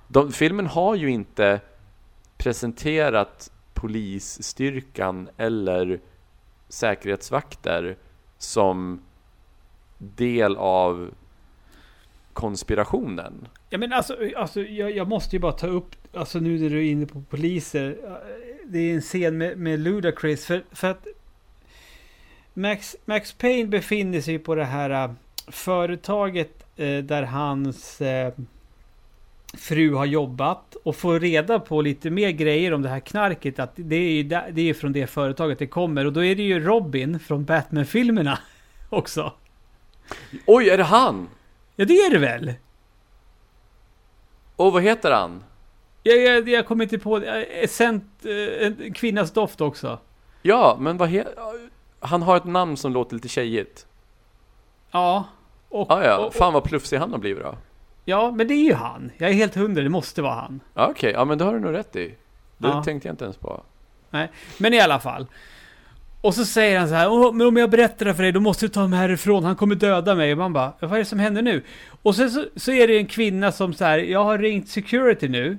[0.08, 1.62] De, filmen har ju inte
[2.38, 6.00] presenterat polisstyrkan eller
[6.70, 7.98] säkerhetsvakter
[8.38, 9.02] som
[9.98, 11.12] del av
[12.34, 13.48] konspirationen.
[13.70, 16.78] Ja men alltså, alltså jag, jag måste ju bara ta upp, alltså nu när du
[16.78, 17.98] är inne på poliser.
[18.66, 20.46] Det är en scen med, med Ludacris.
[20.46, 21.08] För, för att
[22.54, 25.12] Max, Max Payne befinner sig på det här äh,
[25.48, 28.34] företaget eh, där hans eh,
[29.54, 30.76] fru har jobbat.
[30.84, 33.60] Och får reda på lite mer grejer om det här knarket.
[33.60, 36.06] Att det är, ju där- det är från det företaget det kommer.
[36.06, 38.40] Och då är det ju Robin från Batman-filmerna
[38.90, 39.34] också.
[40.46, 41.30] Oj, är det han?
[41.76, 42.54] Ja det är det väl?
[44.56, 45.44] Och vad heter han?
[46.04, 47.44] Jag, jag, jag kommer inte på det.
[47.44, 50.00] Eh, Scent, eh, en kvinnas doft också.
[50.42, 51.34] Ja, men vad heter...
[52.00, 53.88] Han har ett namn som låter lite tjejigt.
[54.92, 55.24] Ja.
[55.70, 57.56] Och, Ah, ja, fan vad plufsig han har blivit då.
[58.08, 59.12] Ja, men det är ju han.
[59.18, 60.60] Jag är helt hundra, det måste vara han.
[60.74, 62.16] Ja, Okej, ja men det har du nog rätt i.
[62.58, 62.84] Det Ja.
[62.84, 63.64] tänkte jag inte ens på.
[64.58, 65.28] Men i alla fall.
[66.22, 68.40] Och så säger han så här, Åh, men om jag berättar det för dig, då
[68.40, 70.32] måste du ta mig härifrån, han kommer döda mig.
[70.32, 71.64] Och man bara, vad är det som händer nu?
[72.02, 75.28] Och sen så, så är det en kvinna som så här, jag har ringt security
[75.28, 75.58] nu.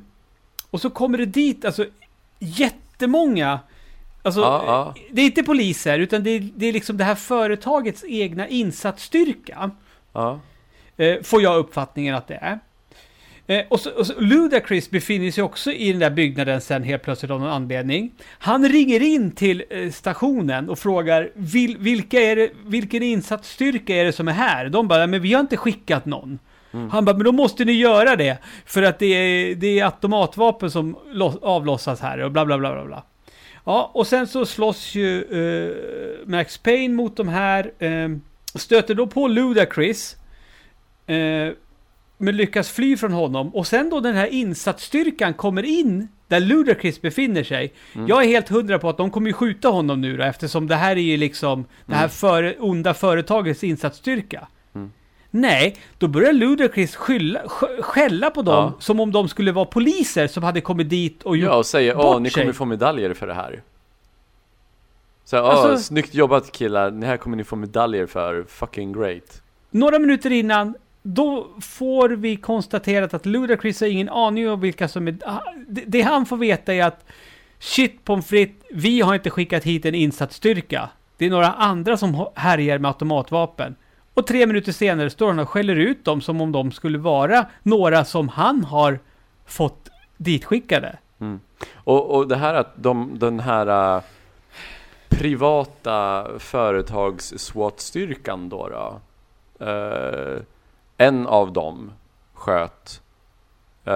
[0.70, 1.86] Och så kommer det dit, alltså
[2.38, 3.61] jättemånga.
[4.22, 4.94] Alltså, Ja, ja.
[5.11, 9.70] det är inte poliser, utan det är, det är liksom det här företagets egna insatsstyrka.
[10.12, 10.40] Ja.
[10.99, 12.59] Eh, får jag uppfattningen att det är.
[13.46, 17.03] Eh, och, så, och så Ludacris befinner sig också i den där byggnaden sen helt
[17.03, 18.11] plötsligt av någon anledning.
[18.38, 24.05] Han ringer in till eh, stationen och frågar vil, vilka är det, vilken insatsstyrka är
[24.05, 24.68] det som är här?
[24.68, 26.38] De bara, men vi har inte skickat någon.
[26.90, 28.38] Han bara, men då måste ni göra det.
[28.66, 32.72] För att det är, det är automatvapen som lo- avlossas här och bla bla bla
[32.74, 33.03] bla bla.
[33.64, 35.74] Ja, och sen så slåss ju eh,
[36.28, 37.72] Max Payne mot de här.
[37.78, 38.09] Eh,
[38.55, 40.16] stöter då på Ludacris.
[41.16, 41.52] Eh,
[42.18, 43.54] men lyckas fly från honom.
[43.54, 47.72] Och sen då den här insatsstyrkan kommer in där Ludacris befinner sig.
[48.09, 50.74] Jag är helt hundra på att de kommer ju skjuta honom nu då, eftersom det
[50.74, 54.48] här är ju liksom det här före, onda företagets insatsstyrka.
[55.30, 58.72] Nej, då börjar Ludacris skylla, sk- skälla på dem Ja.
[58.80, 61.98] som om de skulle vara poliser som hade kommit dit och gjort Ja, och säger
[61.98, 63.62] åh, ni sig." kommer få medaljer för det här.
[65.24, 69.42] Så åh, Alltså- snyggt jobbat killar, det här kommer ni få medaljer för, fucking great.
[69.70, 75.09] Några minuter innan, då får vi konstaterat att Ludacris har ingen aning om vilka som
[75.09, 75.18] är...
[75.26, 77.05] Ah, det, det han får veta är att
[77.59, 80.88] shit pommes frites, vi har inte skickat hit en insatsstyrka.
[81.16, 83.76] Det är några andra som härjar med automatvapen.
[84.14, 87.46] Och tre minuter senare står han och skäller ut dem som om de skulle vara
[87.62, 88.99] några som han har
[89.46, 90.99] fått ditskickade.
[91.20, 91.40] Mm.
[91.74, 94.03] Och, och det här att de, den här uh,
[95.09, 99.01] privata företags SWAT-styrkan då, då
[99.66, 100.38] uh,
[100.99, 101.92] en av dem
[102.32, 103.03] sköt
[103.84, 103.92] äh,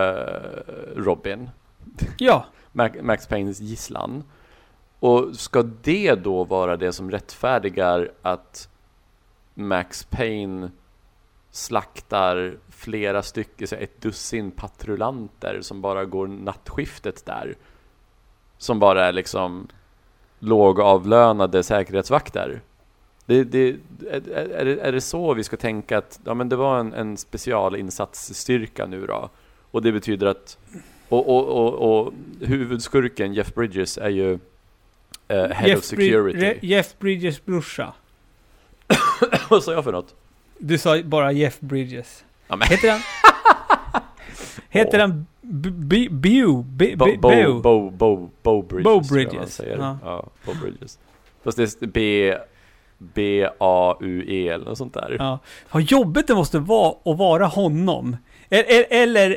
[0.96, 1.50] Robin,
[2.18, 2.46] Ja,
[3.02, 4.24] Max Paynes gisslan.
[4.98, 8.68] Och ska det då vara det som rättfärdigar att
[9.54, 10.70] Max Payne
[11.50, 17.54] slaktar flera stycken, så ett dussin patrullanter som bara går nattskiftet där.
[18.58, 19.68] Som bara är liksom
[20.38, 22.60] lågavlönade säkerhetsvakter.
[23.26, 23.68] Det, det,
[24.10, 24.20] är,
[24.64, 28.86] det, är det så vi ska tänka att ja, men det var en, en specialinsatsstyrka
[28.86, 29.30] nu då?
[29.70, 30.58] Och det betyder att
[31.08, 34.38] och, och, och, och huvudskurken Jeff Bridges är ju
[35.28, 36.38] eh, Head of Jeff, Brid- Security.
[36.38, 37.92] Re- Jeff Bridges brorsa.
[39.50, 40.14] Vad sa jag för något?
[40.58, 42.24] Du sa bara Jeff Bridges.
[42.48, 43.00] Ja, men- Heter han...
[44.68, 46.62] Heter han Bew?
[46.96, 47.90] Bo, Bo?
[48.42, 48.84] Bo, Bridges.
[48.84, 49.60] Bo Bridges.
[49.78, 50.26] Ja.
[50.46, 50.98] Bo Bridges.
[51.44, 52.34] Fast det är B,
[53.14, 55.16] B-A-U-E eller något sånt där.
[55.18, 55.38] Ja.
[55.72, 58.16] Vad jobbigt det måste vara att vara honom.
[58.50, 59.36] Eller, eller,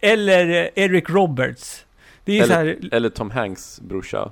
[0.00, 1.86] eller Eric Roberts.
[2.24, 2.64] Det är så här...
[2.64, 4.30] Eller, eller Tom Hanks brorsa.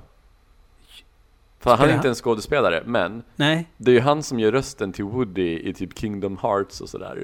[1.59, 3.67] För han är inte en skådespelare, men Nej.
[3.77, 7.15] det är ju han som gör rösten till Woody i typ Kingdom Hearts och sådär.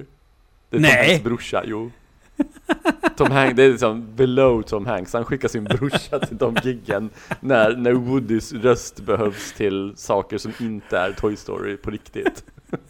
[0.69, 1.07] Det är Tom Nej.
[1.07, 1.91] Hanks brorsa, jo.
[3.17, 5.13] Tom Hanks, det är liksom below Tom Hanks.
[5.13, 7.09] Han skickar sin brorsa till de giggen
[7.39, 12.43] när, när Woodys röst behövs till saker som inte är Toy Story på riktigt.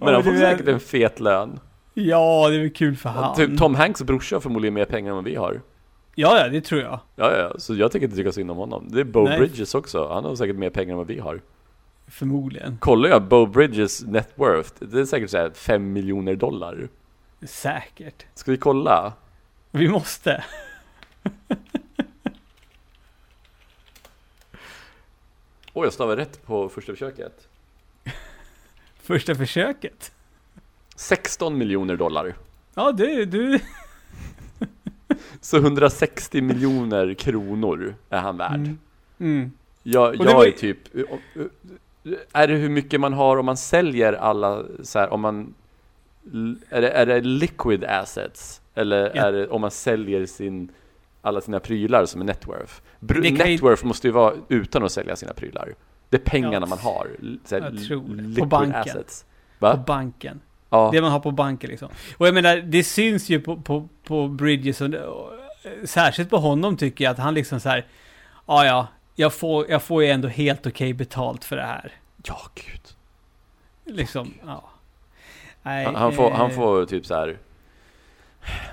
[0.00, 1.60] Men han får säkert en fet lön.
[1.94, 3.36] Ja, det är väl kul för han.
[3.36, 5.60] Typ Tom Hanks brorsa har förmodligen mer pengar än vad vi har.
[6.14, 7.00] Ja, ja, det tror jag.
[7.16, 8.88] Ja, ja, så jag tänker inte tycka synd om honom.
[8.88, 9.38] Det är Bo Nej.
[9.38, 10.08] Bridges också.
[10.08, 11.40] Han har säkert mer pengar än vad vi har.
[12.10, 12.78] Förmodligen.
[12.78, 16.88] Kollar jag Bo Bridges net worth, det är säkert såhär 5 miljoner dollar.
[17.42, 18.26] Säkert.
[18.34, 19.12] Ska vi kolla?
[19.70, 20.44] Vi måste.
[25.72, 27.48] Åh, jag stavar rätt på första försöket.
[29.02, 30.12] Första försöket.
[30.96, 32.34] 16 miljoner dollar.
[32.74, 33.58] Ja, du, du.
[35.40, 38.54] Så 160 miljoner kronor är han värd.
[38.54, 38.78] Mm.
[39.18, 39.52] Mm.
[39.82, 40.78] Jag, jag var är typ...
[42.32, 45.54] Är det hur mycket man har om man säljer alla så här, om man...
[46.70, 48.60] Är det, är det liquid assets?
[48.74, 49.22] Eller Ja.
[49.26, 50.68] är det om man säljer sin,
[51.22, 52.72] alla sina prylar som är net worth?
[53.00, 55.74] Br- Det kan ju- net worth måste ju vara utan att sälja sina prylar.
[56.08, 56.66] Det är pengarna Ja.
[56.66, 57.06] man har.
[57.44, 58.40] Så här, Jag tror det.
[58.40, 58.80] På banken.
[58.80, 59.24] assets.
[59.58, 60.40] På banken.
[60.70, 60.90] Ja.
[60.92, 61.88] Det man har på banken liksom.
[62.16, 65.30] Och jag menar, det syns ju på, på, på Bridges och, och
[65.84, 67.86] särskilt på honom tycker jag att han liksom så här.
[68.46, 71.92] Ja, ja, jag får, jag får ju ändå helt okej betalt för det här.
[72.24, 72.80] ja, gud.
[73.96, 74.64] Liksom, ja.
[75.62, 77.38] Nej, Han, han, får, han eh, får typ så här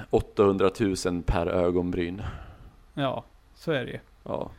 [0.10, 2.24] 800 000 per ögonbryn.
[2.94, 3.24] Ja,
[3.56, 4.00] så är det ju.
[4.24, 4.52] Ja,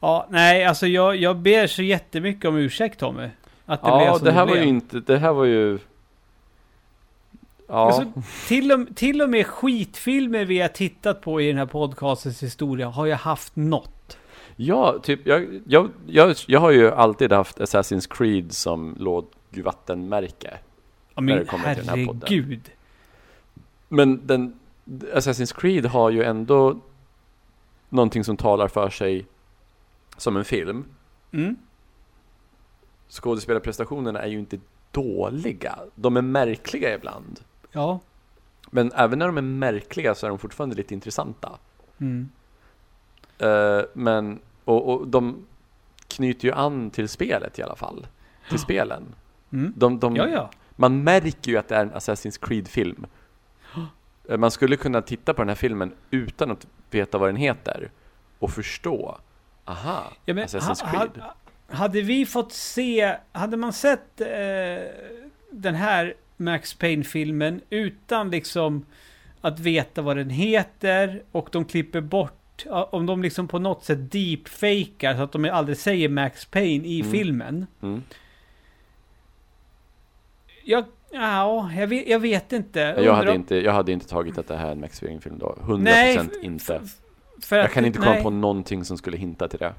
[0.00, 3.28] Ja, nej, alltså jag, jag ber så jättemycket om ursäkt Tommy.
[3.66, 4.62] Att det blev ja som det här var blev.
[4.62, 5.78] ju inte, det här var ju...
[7.68, 11.66] Ja, Alltså, till, och, till och med skitfilmer vi har tittat på i den här
[11.66, 13.90] podcastens historia har jag haft något.
[14.66, 20.58] Ja typ, jag, jag, jag, jag har ju alltid haft Assassin's Creed som lågvattenmärke.
[21.14, 22.22] Ja, När det men kommer till den här podden.
[22.28, 22.70] herregud.
[23.88, 24.58] Men den,
[25.14, 26.80] Assassin's Creed har ju ändå
[27.88, 29.26] någonting som talar för sig
[30.16, 30.84] som en film.
[31.32, 31.56] Mm.
[33.08, 34.58] Skådespelarprestationerna är ju inte
[34.90, 35.78] dåliga.
[35.94, 37.40] De är märkliga ibland.
[37.72, 38.00] Ja.
[38.70, 41.58] Men även när de är märkliga så är de fortfarande lite intressanta.
[41.98, 42.28] Mm.
[43.38, 45.46] Eh, men, och, och de
[46.08, 48.06] knyter ju an till spelet i alla fall.
[48.48, 49.14] Till spelen.
[49.52, 49.72] Mm.
[49.76, 50.50] De, de, Ja, ja.
[50.76, 53.06] Man märker ju att det är en Assassin's Creed-film.
[54.38, 57.90] Man skulle kunna titta på den här filmen utan att veta vad den heter.
[58.38, 59.18] Och förstå.
[59.64, 61.22] Aha, ja men, Assassin's ha, Creed.
[61.22, 61.34] ha,
[61.76, 64.28] hade vi fått se, hade man sett eh,
[65.50, 68.86] den här Max Payne-filmen utan liksom
[69.40, 74.12] att veta vad den heter och de klipper bort, om de liksom på något sätt
[74.12, 77.12] deepfakar så att de aldrig säger Max Payne i Mm.
[77.12, 77.66] filmen.
[77.82, 78.02] Mm.
[80.64, 82.80] Jag, ja, jag vet, jag vet inte.
[82.80, 85.38] Jag, hade om- inte, jag hade inte tagit att det här är en Max Payne-film
[85.38, 85.58] då.
[85.60, 86.80] 100% Nej, inte.
[87.42, 89.74] För Jag att- kan inte komma nej, på någonting som skulle hinta till det.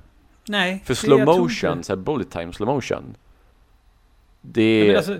[0.47, 0.81] Nej.
[0.85, 3.15] För slow jag motion, så här bullet time slow motion.
[4.41, 5.17] Det, alltså,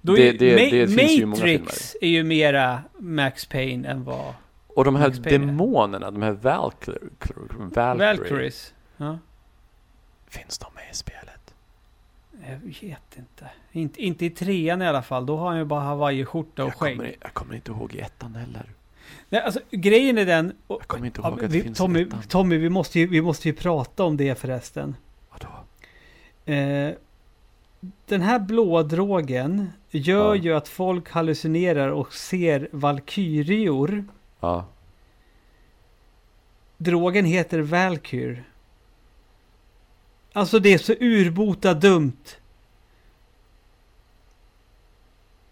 [0.00, 3.88] det- är, det- Ma- det finns ju i många Matrix är ju mera Max Payne
[3.88, 4.34] än vad
[4.76, 6.98] och de här demonerna, de här Valkyrie,
[7.74, 8.74] Valkyrie, Valkyries.
[8.96, 9.18] Ja,
[10.28, 11.54] finns de med i spelet?
[12.48, 13.50] jag vet inte.
[13.72, 14.02] inte.
[14.02, 15.26] Inte i trean i alla fall.
[15.26, 16.96] Då har han ju bara hawaiiskjorta och Jag skägg.
[16.96, 18.70] kommer, jag kommer inte ihåg i ettan heller.
[19.28, 20.52] Nej, alltså, grejen är den...
[20.66, 22.22] och- Jag kommer inte ja, ihåg att vi, det finns Tommy, i ettan.
[22.22, 24.96] Tommy vi, måste ju, vi måste ju prata om det förresten.
[25.30, 25.48] Vadå?
[26.52, 26.94] Eh,
[28.06, 30.42] den här blådrogen gör Ja.
[30.42, 34.04] ju att folk hallucinerar och ser valkyrior.
[34.42, 34.64] Ja.
[36.78, 38.44] Drogen heter Valkyr.
[40.32, 42.36] Alltså det är så urbota dumt.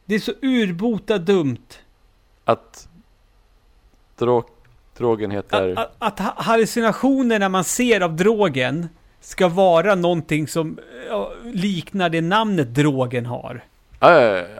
[0.04, 1.66] Det är så urbota dumt.
[2.44, 2.88] Att
[4.16, 4.44] drog,
[4.96, 5.72] drogen heter...
[5.72, 8.88] Att, att, att ha- hallucinationerna man ser av drogen
[9.20, 10.78] ska vara någonting som
[11.08, 13.64] ja, liknar det namnet drogen har.
[14.00, 14.59] Ja, ja, ja.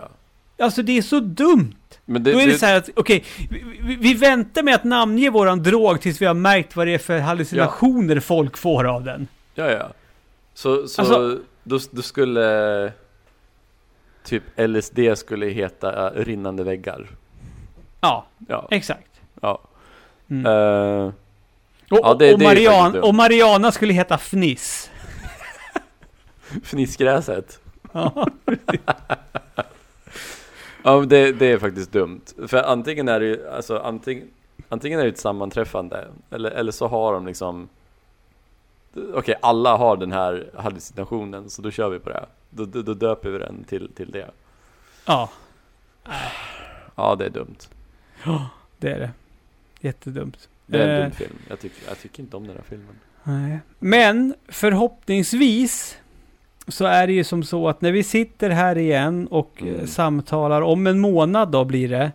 [0.61, 1.75] Alltså det är så dumt.
[2.05, 4.75] Men det, Då är det, det, så här att, okej, vi, vi, vi väntar med
[4.75, 8.85] att namnge våran drog tills vi har märkt vad det är för hallucinationer folk får
[8.85, 9.29] av den.
[9.55, 9.89] Ja, ja.
[10.55, 12.93] Så, så Alltså- då, då skulle
[14.25, 17.07] typ LSD skulle heta äh, rinnande väggar.
[18.01, 19.11] Ja, Ja, exakt.
[19.41, 19.61] ja.
[20.31, 20.47] Mm.
[20.47, 21.13] Eh,
[21.91, 24.91] och, ja, det- och, Marian, och Mariana skulle heta Fniss.
[26.65, 27.61] fnissgräset.
[27.93, 28.29] Ja.
[30.85, 32.20] Ja, det, det är faktiskt dumt.
[32.49, 34.28] För antingen är det ju, alltså antingen,
[34.68, 37.68] antingen är det ett sammanträffande, eller, eller så har de liksom
[39.14, 42.26] Okej, alla har den här hallucinationen, så då kör vi på det.
[42.51, 44.31] Då, då, då döper vi den till, till det.
[45.07, 45.31] ja,
[46.95, 47.57] Ja, det är dumt.
[48.78, 49.11] det är det.
[49.81, 50.49] Jättedumt.
[50.66, 51.35] Det är en Eh, dum film.
[51.49, 52.99] Jag tycker, jag tycker inte om den här filmen.
[53.22, 53.59] Nej.
[53.78, 55.99] Men förhoppningsvis
[56.69, 59.75] så är det ju som så att när vi sitter här igen och Mm.
[59.81, 62.13] eh, samtalar om en månad då blir det.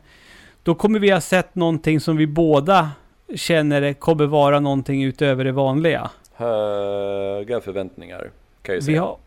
[0.63, 2.89] Då kommer vi ha sett någonting som vi båda
[3.35, 6.09] känner kommer vara någonting utöver det vanliga.
[6.33, 8.29] Höga förväntningar, kan
[8.61, 9.01] jag ju Vi säga.
[9.01, 9.17] har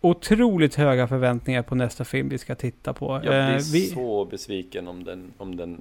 [0.00, 3.06] otroligt höga förväntningar på nästa film vi ska titta på.
[3.12, 5.80] Jag blir Eh, vi, så besviken om den, om den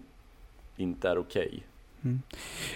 [0.78, 1.60] inte är okej.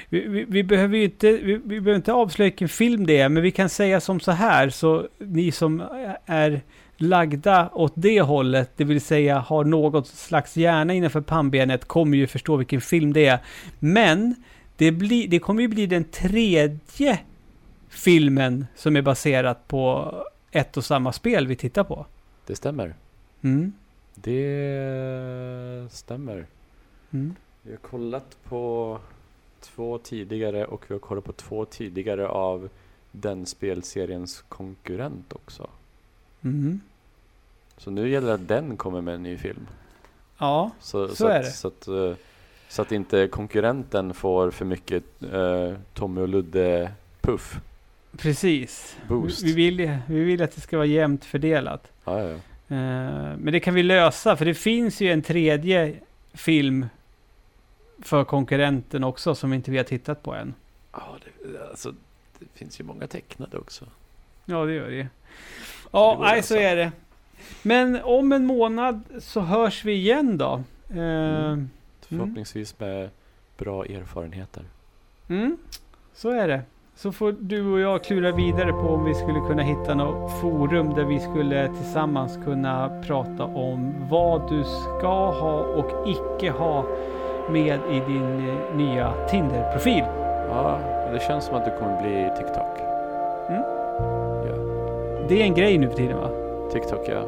[0.09, 3.29] Vi, vi, vi behöver ju inte, vi, vi behöver inte avslöja vilken film det är,
[3.29, 5.83] men vi kan säga som så här, så ni som
[6.25, 6.61] är
[6.97, 12.27] lagda åt det hållet, det vill säga har något slags hjärna innanför pannbenet, kommer ju
[12.27, 13.39] förstå vilken film det är.
[13.79, 14.35] Men
[14.77, 17.19] det, blir, det kommer ju bli den tredje
[17.89, 20.13] filmen som är baserat på
[20.51, 22.05] ett och samma spel vi tittar på.
[22.47, 22.95] Det stämmer.
[23.41, 23.73] Mm.
[24.15, 26.45] Det stämmer.
[27.11, 27.35] Mm.
[27.61, 28.99] Vi har kollat på
[29.61, 32.69] två tidigare och vi har kollat på två tidigare av
[33.11, 35.67] den spelseriens konkurrent också.
[36.43, 36.81] Mm.
[37.77, 39.67] Så nu gäller det att den kommer med en ny film.
[40.37, 41.51] Ja, Så, Så är att, det.
[41.51, 42.13] Så att, eh,
[42.69, 45.03] så att inte konkurrenten får för mycket
[45.33, 46.91] uh, Tommy och Ludde
[47.21, 47.59] puff.
[48.17, 48.97] precis.
[49.07, 49.43] Boost.
[49.43, 51.91] Vi, vi, vill, vi vill att det ska vara jämnt fördelat.
[52.05, 52.29] Ja, ja.
[52.75, 55.93] Eh, Men det kan vi lösa, för det finns ju en tredje
[56.33, 56.85] film
[58.01, 60.53] för konkurrenten också som inte vi har tittat på än.
[60.91, 61.01] Ja,
[61.43, 61.91] det, alltså,
[62.39, 63.85] det finns ju många tecknade också.
[64.45, 64.97] Ja, det gör det.
[64.97, 65.07] Det
[65.91, 66.65] Ja, att nej, så lösa.
[66.69, 66.91] är det.
[67.63, 70.53] Men om en månad så hörs vi igen då.
[70.89, 71.57] Eh,
[72.01, 73.09] Förhoppningsvis med
[73.57, 74.63] bra erfarenheter.
[75.29, 75.57] Mm,
[76.13, 76.61] så är det.
[76.95, 80.93] Så får du och jag klura vidare på om vi skulle kunna hitta något forum
[80.93, 86.85] där vi skulle tillsammans kunna prata om vad du ska ha och icke ha
[87.51, 90.03] med i din eh, nya Tinder-profil.
[90.49, 90.77] Ja,
[91.13, 92.79] det känns som att det kommer bli TikTok.
[93.49, 93.61] Mm.
[94.47, 94.55] Ja,
[95.29, 96.29] Det är en grej nu för tiden va?
[96.71, 97.21] TikTok ja.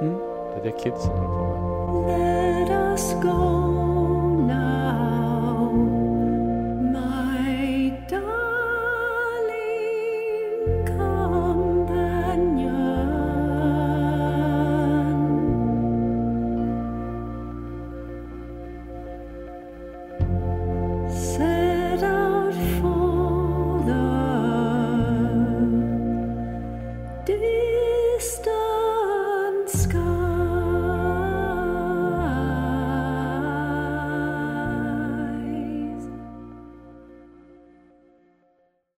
[0.00, 0.16] Mm.
[0.54, 1.44] Det är det kidsen håller på
[2.06, 3.69] med.